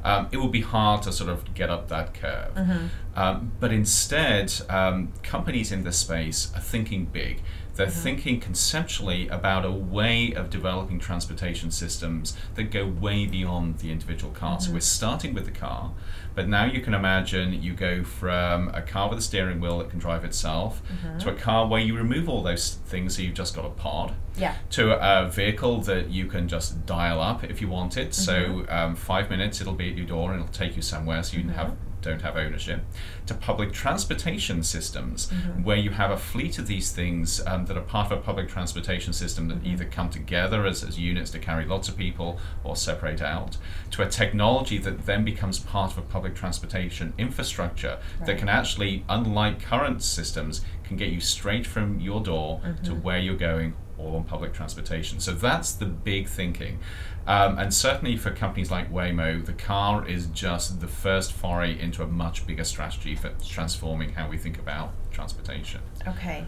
um, 0.03 0.27
it 0.31 0.37
would 0.37 0.51
be 0.51 0.61
hard 0.61 1.01
to 1.03 1.11
sort 1.11 1.29
of 1.29 1.53
get 1.53 1.69
up 1.69 1.87
that 1.89 2.13
curve. 2.13 2.53
Mm-hmm. 2.55 2.85
Um, 3.15 3.51
but 3.59 3.71
instead, 3.71 4.53
um, 4.69 5.11
companies 5.23 5.71
in 5.71 5.83
this 5.83 5.97
space 5.97 6.51
are 6.55 6.61
thinking 6.61 7.05
big. 7.05 7.41
They're 7.75 7.87
Mm-hmm. 7.87 8.01
thinking 8.07 8.39
conceptually 8.39 9.27
about 9.27 9.63
a 9.63 9.71
way 9.71 10.33
of 10.33 10.49
developing 10.49 10.97
transportation 10.99 11.69
systems 11.69 12.35
that 12.55 12.71
go 12.71 12.87
way 12.87 13.27
beyond 13.27 13.77
the 13.79 13.91
individual 13.91 14.33
car. 14.33 14.57
Mm-hmm. 14.57 14.65
So 14.65 14.73
we're 14.73 14.79
starting 14.99 15.35
with 15.35 15.45
the 15.45 15.51
car, 15.51 15.91
but 16.37 16.47
now 16.47 16.65
you 16.65 16.81
can 16.81 16.93
imagine 16.93 17.63
you 17.63 17.73
go 17.73 18.03
from 18.03 18.69
a 18.69 18.81
car 18.81 19.09
with 19.09 19.17
a 19.17 19.21
steering 19.23 19.59
wheel 19.59 19.79
that 19.79 19.89
can 19.89 19.97
drive 19.99 20.23
itself 20.23 20.81
Mm-hmm. 20.87 21.17
to 21.17 21.29
a 21.31 21.33
car 21.33 21.67
where 21.67 21.81
you 21.81 21.95
remove 21.97 22.29
all 22.29 22.43
those 22.43 22.75
things, 22.85 23.15
so 23.15 23.23
you've 23.23 23.33
just 23.33 23.55
got 23.55 23.65
a 23.65 23.69
pod 23.69 24.13
yeah. 24.37 24.55
to 24.69 24.83
a 24.93 25.27
vehicle 25.27 25.81
that 25.81 26.09
you 26.11 26.27
can 26.27 26.47
just 26.47 26.85
dial 26.85 27.19
up 27.21 27.43
if 27.43 27.59
you 27.61 27.67
want 27.67 27.97
it. 27.97 28.13
So 28.13 28.35
Mm-hmm. 28.37 28.71
um, 28.71 28.95
five 28.95 29.29
minutes, 29.31 29.59
it'll 29.61 29.73
be 29.73 29.89
at 29.89 29.97
your 29.97 30.05
door 30.05 30.31
and 30.31 30.41
it'll 30.41 30.53
take 30.53 30.75
you 30.75 30.81
somewhere. 30.83 31.23
So 31.23 31.37
you 31.37 31.43
can 31.43 31.53
have 31.53 31.75
don't 32.01 32.21
have 32.21 32.37
ownership, 32.37 32.81
to 33.25 33.33
public 33.33 33.73
transportation 33.73 34.63
systems, 34.63 35.27
Mm-hmm. 35.27 35.63
where 35.63 35.77
you 35.77 35.89
have 35.91 36.11
a 36.11 36.17
fleet 36.17 36.57
of 36.59 36.67
these 36.67 36.91
things 36.91 37.45
um, 37.47 37.65
that 37.65 37.75
are 37.77 37.81
part 37.81 38.11
of 38.11 38.17
a 38.17 38.21
public 38.21 38.47
transportation 38.47 39.13
system 39.13 39.47
that 39.47 39.57
Mm-hmm. 39.59 39.67
either 39.73 39.85
come 39.85 40.09
together 40.09 40.65
as, 40.65 40.83
as 40.83 40.99
units 40.99 41.31
to 41.31 41.39
carry 41.39 41.65
lots 41.65 41.89
of 41.89 41.97
people 41.97 42.39
or 42.63 42.75
separate 42.75 43.21
out, 43.21 43.57
to 43.91 44.01
a 44.03 44.07
technology 44.07 44.77
that 44.77 45.05
then 45.05 45.25
becomes 45.25 45.59
part 45.59 45.91
of 45.91 45.97
a 45.97 46.01
public 46.01 46.35
transportation 46.35 47.13
infrastructure 47.17 47.97
that 48.25 48.37
can 48.37 48.49
actually, 48.49 49.03
unlike 49.09 49.61
current 49.61 50.03
systems, 50.03 50.61
can 50.83 50.97
get 50.97 51.09
you 51.09 51.19
straight 51.19 51.65
from 51.67 51.99
your 51.99 52.21
door 52.21 52.61
to 52.83 52.91
Mm-hmm. 52.91 53.01
where 53.01 53.19
you're 53.19 53.35
going 53.35 53.73
all 53.97 54.15
on 54.15 54.23
public 54.23 54.53
transportation. 54.53 55.19
So 55.19 55.33
that's 55.33 55.73
the 55.73 55.85
big 55.85 56.27
thinking. 56.27 56.79
Um, 57.25 57.57
and 57.59 57.73
certainly 57.73 58.15
for 58.15 58.31
companies 58.31 58.71
like 58.71 58.91
Waymo, 58.91 59.45
the 59.45 59.53
car 59.53 60.07
is 60.07 60.27
just 60.27 60.79
the 60.79 60.87
first 60.87 61.33
foray 61.33 61.77
into 61.77 62.01
a 62.01 62.07
much 62.07 62.47
bigger 62.47 62.63
strategy 62.63 63.15
for 63.15 63.33
transforming 63.45 64.13
how 64.13 64.29
we 64.29 64.37
think 64.37 64.57
about 64.57 64.93
transportation. 65.11 65.81
Okay. 66.07 66.45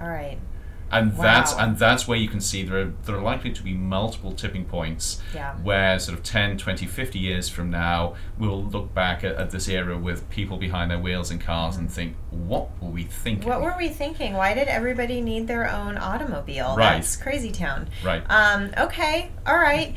All 0.00 0.08
right. 0.08 0.38
And 0.92 1.16
that's 1.16 1.54
and 1.54 1.78
that's 1.78 2.06
where 2.06 2.18
you 2.18 2.28
can 2.28 2.40
see 2.40 2.62
there 2.64 2.78
are 2.80 2.92
there 3.04 3.16
are 3.16 3.22
likely 3.22 3.50
to 3.52 3.62
be 3.62 3.72
multiple 3.72 4.32
tipping 4.32 4.66
points 4.66 5.20
Yeah. 5.34 5.54
where 5.56 5.98
sort 5.98 6.18
of 6.18 6.22
10, 6.22 6.58
20, 6.58 6.86
50 6.86 7.18
years 7.18 7.48
from 7.48 7.70
now 7.70 8.14
we'll 8.38 8.62
look 8.64 8.92
back 8.94 9.24
at, 9.24 9.36
at 9.36 9.50
this 9.50 9.68
era 9.68 9.96
with 9.96 10.28
people 10.28 10.58
behind 10.58 10.90
their 10.90 10.98
wheels 10.98 11.30
in 11.30 11.38
cars 11.38 11.76
and 11.76 11.90
think, 11.90 12.14
what 12.30 12.68
were 12.82 12.90
we 12.90 13.04
thinking? 13.04 13.48
What 13.48 13.62
were 13.62 13.74
we 13.78 13.88
thinking? 13.88 14.34
Why 14.34 14.52
did 14.54 14.68
everybody 14.68 15.20
need 15.20 15.46
their 15.48 15.70
own 15.70 15.96
automobile? 15.96 16.76
Right. 16.76 16.96
That's 16.96 17.16
crazy 17.16 17.50
town. 17.50 17.88
Right. 18.04 18.22
Um, 18.28 18.70
okay. 18.78 19.30
All 19.46 19.58
right. 19.58 19.96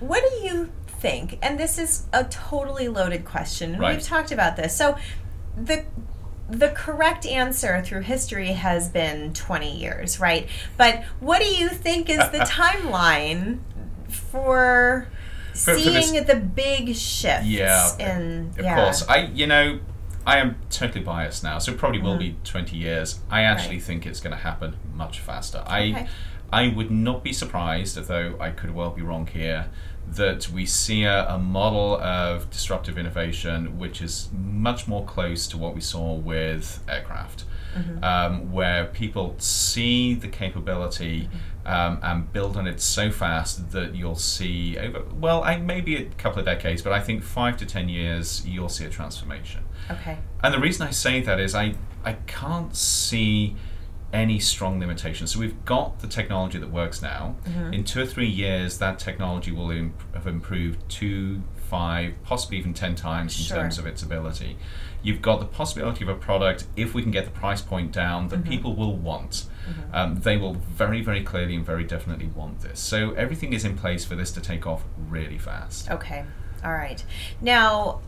What 0.00 0.22
do 0.28 0.46
you 0.46 0.70
think? 0.86 1.38
And 1.42 1.58
this 1.58 1.78
is 1.78 2.06
a 2.12 2.24
totally 2.24 2.88
loaded 2.88 3.24
question. 3.24 3.72
and 3.72 3.80
Right. 3.80 3.96
We've 3.96 4.04
talked 4.06 4.32
about 4.32 4.56
this. 4.56 4.76
So 4.76 4.96
the 5.56 5.84
the 6.50 6.68
correct 6.70 7.24
answer 7.26 7.80
through 7.82 8.00
history 8.02 8.48
has 8.48 8.88
been 8.88 9.32
20 9.32 9.76
years, 9.76 10.18
right? 10.20 10.48
But 10.76 11.02
what 11.20 11.40
do 11.40 11.48
you 11.48 11.68
think 11.68 12.10
is 12.10 12.18
the 12.30 12.38
timeline 12.40 13.60
for 14.08 15.08
For- 15.54 15.74
for 15.74 15.78
seeing 15.78 16.12
this- 16.14 16.26
the 16.26 16.36
big 16.36 16.94
shifts 16.94 17.46
Yeah, 17.46 17.96
in 17.98 18.50
Of 18.58 18.64
yeah. 18.64 18.74
course. 18.76 19.06
I 19.08 19.18
you 19.34 19.46
know, 19.46 19.80
I 20.26 20.38
am 20.38 20.56
totally 20.70 21.02
biased 21.04 21.42
now, 21.42 21.58
so 21.58 21.72
it 21.72 21.78
probably 21.78 22.00
will 22.00 22.16
be 22.18 22.36
twenty 22.44 22.76
years. 22.76 23.20
I 23.30 23.42
actually 23.42 23.66
Mm-hmm. 23.68 23.74
Right. 23.76 23.82
think 23.82 24.06
it's 24.06 24.20
gonna 24.20 24.36
happen 24.36 24.76
much 24.94 25.20
faster. 25.20 25.58
Okay. 25.58 25.94
I 25.94 26.08
would 26.68 26.90
not 26.90 27.22
be 27.22 27.32
surprised, 27.32 27.96
although 27.96 28.36
I 28.40 28.50
could 28.50 28.74
well 28.74 28.90
be 28.90 29.02
wrong 29.02 29.26
here, 29.26 29.68
that 30.08 30.48
we 30.50 30.66
see 30.66 31.04
a, 31.04 31.28
a 31.28 31.38
model 31.38 31.96
of 32.00 32.50
disruptive 32.50 32.98
innovation 32.98 33.78
which 33.78 34.02
is 34.02 34.28
much 34.32 34.88
more 34.88 35.04
close 35.04 35.46
to 35.48 35.58
what 35.58 35.74
we 35.74 35.80
saw 35.80 36.14
with 36.14 36.82
aircraft. 36.88 37.44
Mm-hmm. 37.76 38.02
Um, 38.02 38.52
where 38.52 38.86
people 38.86 39.36
see 39.38 40.14
the 40.14 40.26
capability 40.26 41.28
Mm-hmm. 41.62 41.72
um, 41.72 42.00
and 42.02 42.32
build 42.32 42.56
on 42.56 42.66
it 42.66 42.80
so 42.80 43.10
fast 43.10 43.70
that 43.72 43.94
you'll 43.94 44.16
see 44.16 44.78
over 44.78 45.04
well, 45.14 45.44
I, 45.44 45.58
maybe 45.58 45.94
a 45.96 46.04
couple 46.06 46.38
of 46.38 46.46
decades, 46.46 46.80
but 46.82 46.92
I 46.94 47.00
think 47.00 47.22
five 47.22 47.58
to 47.58 47.66
ten 47.66 47.88
years 47.88 48.44
you'll 48.46 48.70
see 48.70 48.86
a 48.86 48.88
transformation. 48.88 49.62
Okay. 49.90 50.18
And 50.42 50.54
the 50.54 50.58
reason 50.58 50.86
I 50.86 50.90
say 50.90 51.20
that 51.20 51.38
is 51.38 51.54
I 51.54 51.74
I 52.04 52.14
can't 52.26 52.74
see 52.74 53.56
any 54.12 54.38
strong 54.40 54.80
limitations. 54.80 55.32
So 55.32 55.40
we've 55.40 55.64
got 55.64 56.00
the 56.00 56.06
technology 56.08 56.58
that 56.58 56.70
works 56.70 57.00
now. 57.02 57.36
Mm-hmm. 57.46 57.74
In 57.74 57.84
two 57.84 58.02
or 58.02 58.06
three 58.06 58.26
years, 58.28 58.78
that 58.78 58.98
technology 58.98 59.52
will 59.52 59.70
imp- 59.70 60.14
have 60.14 60.26
improved 60.26 60.78
two, 60.88 61.42
five, 61.68 62.14
possibly 62.24 62.58
even 62.58 62.74
ten 62.74 62.94
times 62.96 63.38
in 63.38 63.44
Sure. 63.44 63.58
terms 63.58 63.78
of 63.78 63.86
its 63.86 64.02
ability. 64.02 64.56
You've 65.02 65.22
got 65.22 65.38
the 65.40 65.46
possibility 65.46 66.02
of 66.04 66.08
a 66.08 66.14
product, 66.14 66.64
if 66.76 66.92
we 66.92 67.02
can 67.02 67.10
get 67.10 67.24
the 67.24 67.30
price 67.30 67.62
point 67.62 67.92
down, 67.92 68.28
that 68.28 68.40
Mm-hmm. 68.40 68.48
people 68.48 68.74
will 68.74 68.96
want. 68.96 69.46
Um, 69.92 70.16
they 70.16 70.36
will 70.36 70.54
very, 70.54 71.00
very 71.00 71.22
clearly 71.22 71.54
and 71.54 71.64
very 71.64 71.84
definitely 71.84 72.26
want 72.26 72.60
this. 72.60 72.80
So 72.80 73.12
everything 73.12 73.52
is 73.52 73.64
in 73.64 73.76
place 73.78 74.04
for 74.04 74.16
this 74.16 74.32
to 74.32 74.40
take 74.40 74.66
off 74.66 74.82
really 75.08 75.38
fast. 75.38 75.88
Okay. 75.90 76.24
All 76.64 76.72
right. 76.72 77.04
Now, 77.40 78.00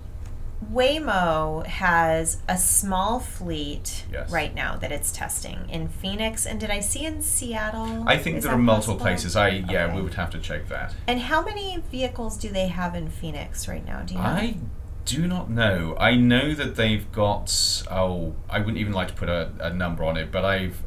Waymo 0.72 1.66
has 1.66 2.38
a 2.48 2.56
small 2.56 3.18
fleet 3.20 4.04
Yes. 4.12 4.30
right 4.30 4.54
now 4.54 4.76
that 4.76 4.92
it's 4.92 5.10
testing 5.12 5.68
in 5.68 5.88
Phoenix, 5.88 6.46
and 6.46 6.60
did 6.60 6.70
I 6.70 6.80
see 6.80 7.04
in 7.04 7.22
Seattle? 7.22 8.04
I 8.06 8.16
think 8.18 8.38
Is 8.38 8.44
there 8.44 8.52
are 8.52 8.58
multiple 8.58 8.94
possible? 8.94 9.04
places. 9.10 9.36
I 9.36 9.48
yeah, 9.48 9.84
Okay. 9.86 9.96
we 9.96 10.02
would 10.02 10.14
have 10.14 10.30
to 10.30 10.38
check 10.38 10.68
that. 10.68 10.94
And 11.06 11.20
how 11.20 11.42
many 11.42 11.82
vehicles 11.90 12.36
do 12.36 12.48
they 12.50 12.68
have 12.68 12.94
in 12.94 13.08
Phoenix 13.08 13.66
right 13.66 13.84
now? 13.84 14.02
Do 14.02 14.14
you 14.14 14.20
know? 14.20 14.26
I 14.26 14.56
do 15.04 15.26
not 15.26 15.50
know. 15.50 15.96
I 15.98 16.14
know 16.14 16.54
that 16.54 16.76
they've 16.76 17.10
got. 17.10 17.82
Oh, 17.90 18.34
I 18.48 18.58
wouldn't 18.60 18.78
even 18.78 18.92
like 18.92 19.08
to 19.08 19.14
put 19.14 19.28
a, 19.28 19.50
a 19.60 19.72
number 19.72 20.04
on 20.04 20.16
it, 20.16 20.30
but 20.30 20.44
I've 20.44 20.82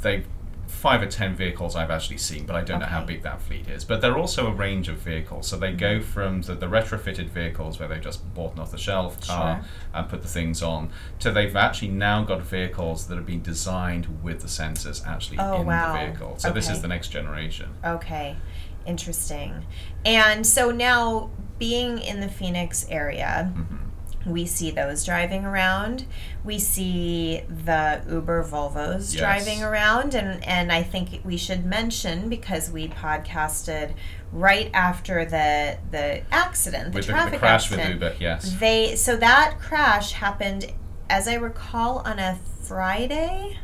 they've 0.00 0.26
five 0.70 1.02
or 1.02 1.06
ten 1.06 1.34
vehicles 1.34 1.76
I've 1.76 1.90
actually 1.90 2.18
seen, 2.18 2.46
but 2.46 2.56
I 2.56 2.62
don't 2.62 2.80
know 2.80 2.86
how 2.86 3.04
big 3.04 3.22
that 3.22 3.42
fleet 3.42 3.68
is. 3.68 3.84
But 3.84 4.00
they're 4.00 4.16
also 4.16 4.46
a 4.46 4.52
range 4.52 4.88
of 4.88 4.96
vehicles. 4.98 5.46
So 5.48 5.56
they 5.56 5.68
Mm-hmm. 5.70 5.76
go 5.78 6.00
from 6.00 6.42
the, 6.42 6.54
the 6.54 6.66
retrofitted 6.66 7.28
vehicles 7.28 7.78
where 7.78 7.88
they've 7.88 8.00
just 8.00 8.32
bought 8.34 8.54
an 8.54 8.60
off 8.60 8.70
the 8.70 8.78
shelf 8.78 9.20
car 9.26 9.62
Sure. 9.62 9.70
and 9.94 10.08
put 10.08 10.22
the 10.22 10.28
things 10.28 10.62
on, 10.62 10.90
to 11.18 11.30
they've 11.30 11.54
actually 11.56 11.88
now 11.88 12.22
got 12.24 12.42
vehicles 12.42 13.06
that 13.08 13.16
have 13.16 13.26
been 13.26 13.42
designed 13.42 14.22
with 14.22 14.40
the 14.40 14.48
sensors 14.48 15.06
actually 15.06 15.38
Oh, 15.38 15.60
in 15.60 15.66
wow. 15.66 15.92
the 15.92 16.06
vehicle. 16.06 16.34
So 16.38 16.50
this 16.52 16.70
is 16.70 16.80
the 16.82 16.88
next 16.88 17.08
generation. 17.08 17.68
Okay, 17.84 18.36
interesting. 18.86 19.64
And 20.04 20.46
so 20.46 20.70
now, 20.70 21.30
being 21.58 21.98
in 21.98 22.20
the 22.20 22.28
Phoenix 22.28 22.86
area, 22.88 23.52
Mm-hmm. 23.56 23.76
We 24.26 24.44
see 24.46 24.70
those 24.70 25.04
driving 25.04 25.44
around. 25.44 26.04
We 26.44 26.58
see 26.58 27.42
the 27.48 28.02
Uber 28.08 28.44
Volvos 28.44 29.14
Yes. 29.14 29.16
driving 29.16 29.62
around, 29.62 30.14
and 30.14 30.44
and 30.44 30.70
I 30.70 30.82
think 30.82 31.20
we 31.24 31.36
should 31.36 31.64
mention 31.64 32.28
because 32.28 32.70
we 32.70 32.88
podcasted 32.88 33.92
right 34.32 34.70
after 34.74 35.24
the 35.24 35.78
the 35.90 36.22
accident, 36.30 36.92
the 36.92 36.98
With 36.98 37.06
traffic 37.06 37.32
the 37.32 37.38
crash 37.38 37.70
with 37.70 37.80
accident. 37.80 38.02
Uber, 38.02 38.14
yes. 38.20 38.56
They 38.60 38.94
so 38.96 39.16
that 39.16 39.56
crash 39.58 40.12
happened, 40.12 40.72
as 41.08 41.26
I 41.26 41.34
recall, 41.34 41.98
on 42.04 42.18
a 42.18 42.38
Friday. 42.62 43.58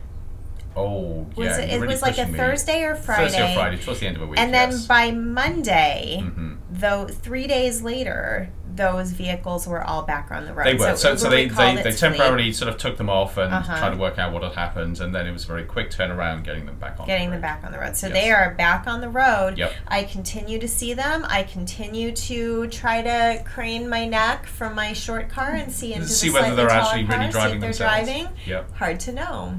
Oh, 0.75 1.27
Was 1.37 1.47
yeah. 1.47 1.59
it? 1.61 1.71
It 1.73 1.77
really 1.81 1.95
was 1.95 2.03
like 2.03 2.19
a 2.19 2.27
me. 2.27 2.37
Thursday 2.37 2.83
or 2.83 2.95
Friday. 2.97 3.23
Thursday 3.25 3.51
or 3.53 3.55
Friday, 3.55 3.77
towards 3.79 4.01
the 4.01 4.07
end 4.09 4.17
of 4.17 4.23
a 4.23 4.27
week. 4.27 4.39
And 4.39 4.53
then 4.53 4.75
by 4.87 5.11
Monday, 5.11 6.19
Mhm. 6.23 6.57
though 6.71 7.07
three 7.09 7.47
days 7.47 7.81
later, 7.81 8.51
those 8.77 9.11
vehicles 9.13 9.67
were 9.67 9.83
all 9.83 10.03
back 10.03 10.31
on 10.31 10.45
the 10.45 10.53
road. 10.55 10.67
They 10.67 10.75
were. 10.75 10.95
So, 10.97 11.17
so, 11.17 11.29
Uber 11.29 11.31
they, 11.31 11.49
they, 11.77 11.83
they 11.83 11.93
temporarily 11.93 12.53
sort 12.53 12.69
of 12.69 12.77
took 12.79 12.97
them 12.97 13.09
off 13.11 13.37
and 13.39 13.53
Uh-huh. 13.53 13.79
tried 13.79 13.91
to 13.91 13.97
work 13.97 14.19
out 14.19 14.33
what 14.33 14.43
had 14.43 14.53
happened, 14.53 15.01
and 15.01 15.15
then 15.15 15.27
it 15.27 15.33
was 15.33 15.45
a 15.45 15.47
very 15.49 15.65
quick 15.65 15.91
turnaround 15.91 16.45
getting 16.45 16.67
them 16.67 16.77
back 16.79 17.01
on. 17.01 17.07
getting 17.07 17.29
the 17.31 17.37
them 17.37 17.41
back 17.43 17.65
on 17.65 17.73
the 17.73 17.79
road. 17.79 17.97
So 17.97 18.07
Yes. 18.09 18.15
they 18.15 18.31
are 18.31 18.55
back 18.55 18.87
on 18.87 19.01
the 19.01 19.09
road. 19.09 19.59
Yep. 19.59 19.73
I 19.89 20.05
continue 20.05 20.59
to 20.59 20.69
see 20.69 20.95
them. 20.95 21.25
I 21.29 21.43
continue 21.43 22.13
to 22.13 22.67
try 22.69 23.03
to 23.03 23.43
crane 23.45 23.89
my 23.89 24.07
neck 24.07 24.47
from 24.47 24.75
my 24.75 24.93
short 24.93 25.29
car 25.29 25.51
and 25.51 25.73
see 25.73 25.95
into 25.95 26.09
See 26.09 26.29
the 26.29 26.35
whether 26.35 26.55
they're 26.55 26.71
actually 26.71 27.05
car, 27.07 27.19
really 27.19 27.33
driving 27.33 27.61
they're 27.61 27.71
themselves. 27.71 28.07
driving. 28.07 28.29
Yep. 28.47 28.77
Hard 28.77 29.01
to 29.01 29.13
know. 29.13 29.55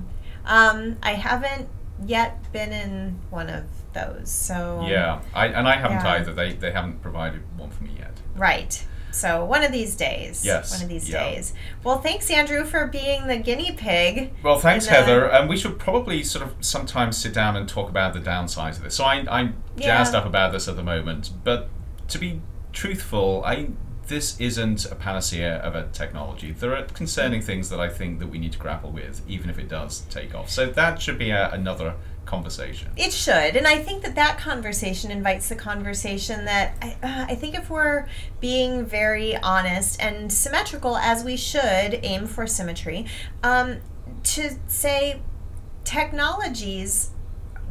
Um, 0.45 0.97
I 1.03 1.13
haven't 1.13 1.67
yet 2.06 2.51
been 2.53 2.71
in 2.71 3.19
one 3.30 3.49
of 3.49 3.63
those. 3.93 4.30
So 4.32 4.86
Yeah, 4.88 5.21
I, 5.34 5.47
and 5.47 5.67
I 5.67 5.75
haven't 5.77 5.97
Yeah. 6.06 6.12
either. 6.13 6.34
They 6.34 6.53
they 6.53 6.71
haven't 6.71 7.01
provided 7.01 7.41
one 7.58 7.69
for 7.71 7.84
me 7.84 7.95
yet. 7.97 8.12
Right. 8.36 8.86
So 9.12 9.43
one 9.46 9.63
of 9.63 9.72
these 9.72 9.96
days. 9.96 10.46
Yes, 10.46 10.72
One 10.72 10.84
of 10.84 10.89
these 10.89 11.10
yeah. 11.10 11.30
days. 11.32 11.54
Well, 11.84 12.00
thanks, 12.00 12.30
Andrew, 12.30 12.63
for 12.65 12.88
being 12.88 13.28
the 13.28 13.38
guinea 13.38 13.72
pig. 13.72 14.34
Well, 14.43 14.60
thanks, 14.60 14.88
uh, 14.88 14.91
Heather. 14.91 15.26
And 15.26 15.50
we 15.50 15.58
should 15.58 15.80
probably 15.80 16.24
sort 16.24 16.46
of 16.46 16.54
sometimes 16.60 17.17
sit 17.17 17.34
down 17.34 17.56
and 17.56 17.67
talk 17.67 17.89
about 17.89 18.13
the 18.13 18.20
downsides 18.20 18.78
of 18.78 18.84
this. 18.84 18.96
So 18.96 19.06
I, 19.06 19.26
I'm 19.30 19.56
jazzed 19.78 20.13
Yeah. 20.13 20.20
up 20.20 20.26
about 20.26 20.52
this 20.52 20.67
at 20.67 20.76
the 20.76 20.84
moment, 20.84 21.32
but 21.43 21.70
to 22.10 22.17
be 22.20 22.41
truthful, 22.74 23.43
I 23.46 23.70
this 24.08 24.39
isn't 24.39 24.86
a 24.86 24.96
panacea 24.96 25.58
of 25.58 25.76
a 25.76 25.88
technology. 25.91 26.52
There 26.54 26.74
are 26.74 26.84
concerning 26.84 27.41
things 27.41 27.70
that 27.70 27.82
I 27.82 27.89
think 27.89 28.20
that 28.20 28.28
we 28.28 28.38
need 28.38 28.54
to 28.54 28.58
grapple 28.58 28.89
with, 28.89 29.22
even 29.28 29.50
if 29.50 29.60
it 29.60 29.67
does 29.67 30.02
take 30.10 30.34
off. 30.34 30.50
So 30.50 30.67
that 30.67 31.02
should 31.02 31.17
be 31.17 31.30
a, 31.30 31.52
another 31.52 31.96
conversation. 32.28 32.92
It 32.96 33.12
should, 33.12 33.56
and 33.56 33.66
I 33.66 33.78
think 33.78 34.04
that 34.04 34.16
that 34.16 34.38
conversation 34.38 35.10
invites 35.10 35.50
the 35.50 35.56
conversation 35.56 36.46
that 36.46 36.76
I, 36.82 36.98
uh, 37.02 37.26
I 37.32 37.36
think 37.36 37.56
if 37.56 37.70
we're 37.70 38.08
being 38.40 38.86
very 38.86 39.36
honest 39.38 40.00
and 40.02 40.32
symmetrical, 40.32 40.98
as 40.98 41.24
we 41.24 41.38
should 41.38 42.00
aim 42.04 42.28
for 42.28 42.46
symmetry, 42.46 43.08
um, 43.44 43.78
to 44.24 44.52
say 44.68 45.22
technologies. 45.84 47.12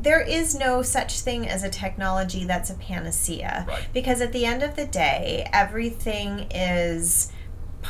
There 0.00 0.20
is 0.20 0.54
no 0.54 0.82
such 0.82 1.20
thing 1.20 1.48
as 1.48 1.62
a 1.62 1.70
technology 1.70 2.44
that's 2.44 2.70
a 2.70 2.74
panacea. 2.74 3.64
Right. 3.68 3.86
Because 3.92 4.20
at 4.20 4.32
the 4.32 4.44
end 4.44 4.62
of 4.62 4.76
the 4.76 4.86
day, 4.86 5.48
everything 5.52 6.46
is 6.50 7.32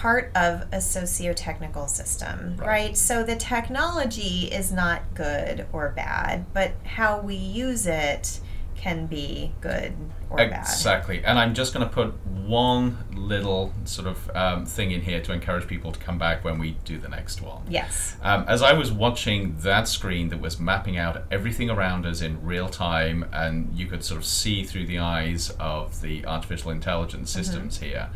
part 0.00 0.30
of 0.34 0.66
a 0.72 0.80
socio-technical 0.80 1.88
system, 1.88 2.54
Right. 2.58 2.66
right. 2.66 2.96
So 2.96 3.22
the 3.22 3.34
technology 3.36 4.48
is 4.52 4.70
not 4.70 5.02
good 5.14 5.66
or 5.72 5.88
bad, 5.88 6.44
but 6.52 6.72
how 6.84 7.20
we 7.20 7.34
use 7.34 7.86
it 7.86 8.40
can 8.76 9.06
be 9.06 9.52
good 9.62 9.94
or 10.28 10.36
bad. 10.36 10.60
Exactly. 10.60 11.24
And 11.24 11.38
I'm 11.38 11.54
just 11.54 11.72
going 11.72 11.88
to 11.88 11.92
put 11.92 12.14
one 12.26 12.98
little 13.14 13.72
sort 13.86 14.06
of 14.06 14.30
um, 14.36 14.66
thing 14.66 14.90
in 14.90 15.00
here 15.00 15.22
to 15.22 15.32
encourage 15.32 15.66
people 15.66 15.92
to 15.92 15.98
come 15.98 16.18
back 16.18 16.44
when 16.44 16.58
we 16.58 16.76
do 16.84 16.98
the 16.98 17.08
next 17.08 17.40
one. 17.40 17.62
Yes. 17.70 18.16
Um, 18.20 18.44
as 18.46 18.60
I 18.62 18.74
was 18.74 18.92
watching 18.92 19.56
that 19.60 19.88
screen 19.88 20.28
that 20.28 20.40
was 20.40 20.60
mapping 20.60 20.98
out 20.98 21.24
everything 21.30 21.70
around 21.70 22.04
us 22.04 22.20
in 22.20 22.44
real 22.44 22.68
time, 22.68 23.24
and 23.32 23.74
you 23.74 23.86
could 23.86 24.04
sort 24.04 24.18
of 24.18 24.26
see 24.26 24.62
through 24.62 24.86
the 24.86 24.98
eyes 24.98 25.48
of 25.58 26.02
the 26.02 26.26
artificial 26.26 26.70
intelligence 26.70 27.30
systems 27.30 27.78
here, 27.78 28.10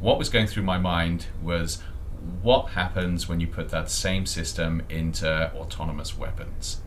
what 0.00 0.18
was 0.18 0.28
going 0.28 0.46
through 0.46 0.62
my 0.62 0.78
mind 0.78 1.26
was 1.42 1.82
what 2.42 2.70
happens 2.70 3.28
when 3.28 3.40
you 3.40 3.46
put 3.46 3.70
that 3.70 3.90
same 3.90 4.26
system 4.26 4.82
into 4.88 5.52
autonomous 5.54 6.16
weapons? 6.16 6.80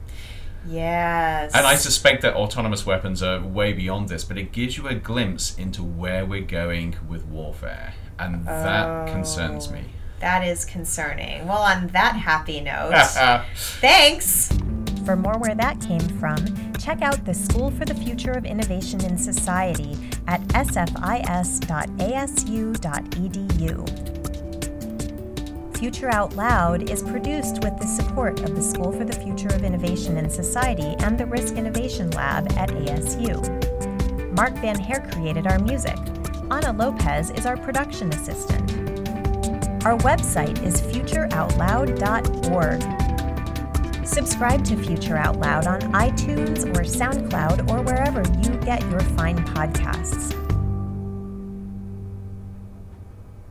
Yes. 0.67 1.53
And 1.55 1.65
I 1.65 1.75
suspect 1.75 2.21
that 2.21 2.35
autonomous 2.35 2.85
weapons 2.85 3.23
are 3.23 3.41
way 3.41 3.73
beyond 3.73 4.09
this, 4.09 4.23
but 4.23 4.37
it 4.37 4.51
gives 4.51 4.77
you 4.77 4.87
a 4.87 4.93
glimpse 4.93 5.57
into 5.57 5.83
where 5.83 6.25
we're 6.25 6.41
going 6.41 6.95
with 7.07 7.25
warfare. 7.25 7.95
And 8.19 8.45
that 8.45 8.85
oh. 8.85 9.11
concerns 9.11 9.71
me. 9.71 9.85
That 10.19 10.45
is 10.45 10.65
concerning. 10.65 11.47
Well, 11.47 11.63
on 11.63 11.87
that 11.87 12.15
happy 12.15 12.61
note, 12.61 12.93
thanks. 13.55 14.51
For 15.05 15.15
more 15.15 15.37
where 15.37 15.55
that 15.55 15.79
came 15.81 16.07
from, 16.19 16.73
check 16.75 17.01
out 17.01 17.25
the 17.25 17.33
School 17.33 17.71
for 17.71 17.85
the 17.85 17.95
Future 17.95 18.31
of 18.31 18.45
Innovation 18.45 19.03
in 19.03 19.17
Society 19.17 19.97
at 20.27 20.41
sfis.asu.edu. 20.49 21.17
Future 25.77 26.13
Out 26.13 26.35
Loud 26.35 26.91
is 26.91 27.01
produced 27.01 27.63
with 27.63 27.75
the 27.79 27.87
support 27.87 28.41
of 28.41 28.55
the 28.55 28.61
School 28.61 28.91
for 28.91 29.03
the 29.03 29.19
Future 29.19 29.47
of 29.47 29.63
Innovation 29.63 30.17
in 30.17 30.29
Society 30.29 30.95
and 30.99 31.17
the 31.17 31.25
Risk 31.25 31.55
Innovation 31.55 32.11
Lab 32.11 32.51
at 32.51 32.69
ASU. 32.69 33.41
Mark 34.35 34.53
Van 34.57 34.77
Hare 34.77 35.09
created 35.11 35.47
our 35.47 35.57
music. 35.57 35.97
Ana 36.51 36.73
Lopez 36.73 37.31
is 37.31 37.47
our 37.47 37.57
production 37.57 38.13
assistant. 38.13 38.71
Our 39.83 39.97
website 39.97 40.63
is 40.63 40.79
futureoutloud.org. 40.79 43.00
Subscribe 44.11 44.65
to 44.65 44.75
Future 44.75 45.15
Out 45.15 45.39
Loud 45.39 45.67
on 45.67 45.79
iTunes 45.93 46.65
or 46.75 46.81
SoundCloud 46.83 47.71
or 47.71 47.81
wherever 47.81 48.21
you 48.41 48.57
get 48.57 48.81
your 48.89 48.99
fine 48.99 49.37
podcasts. 49.37 50.40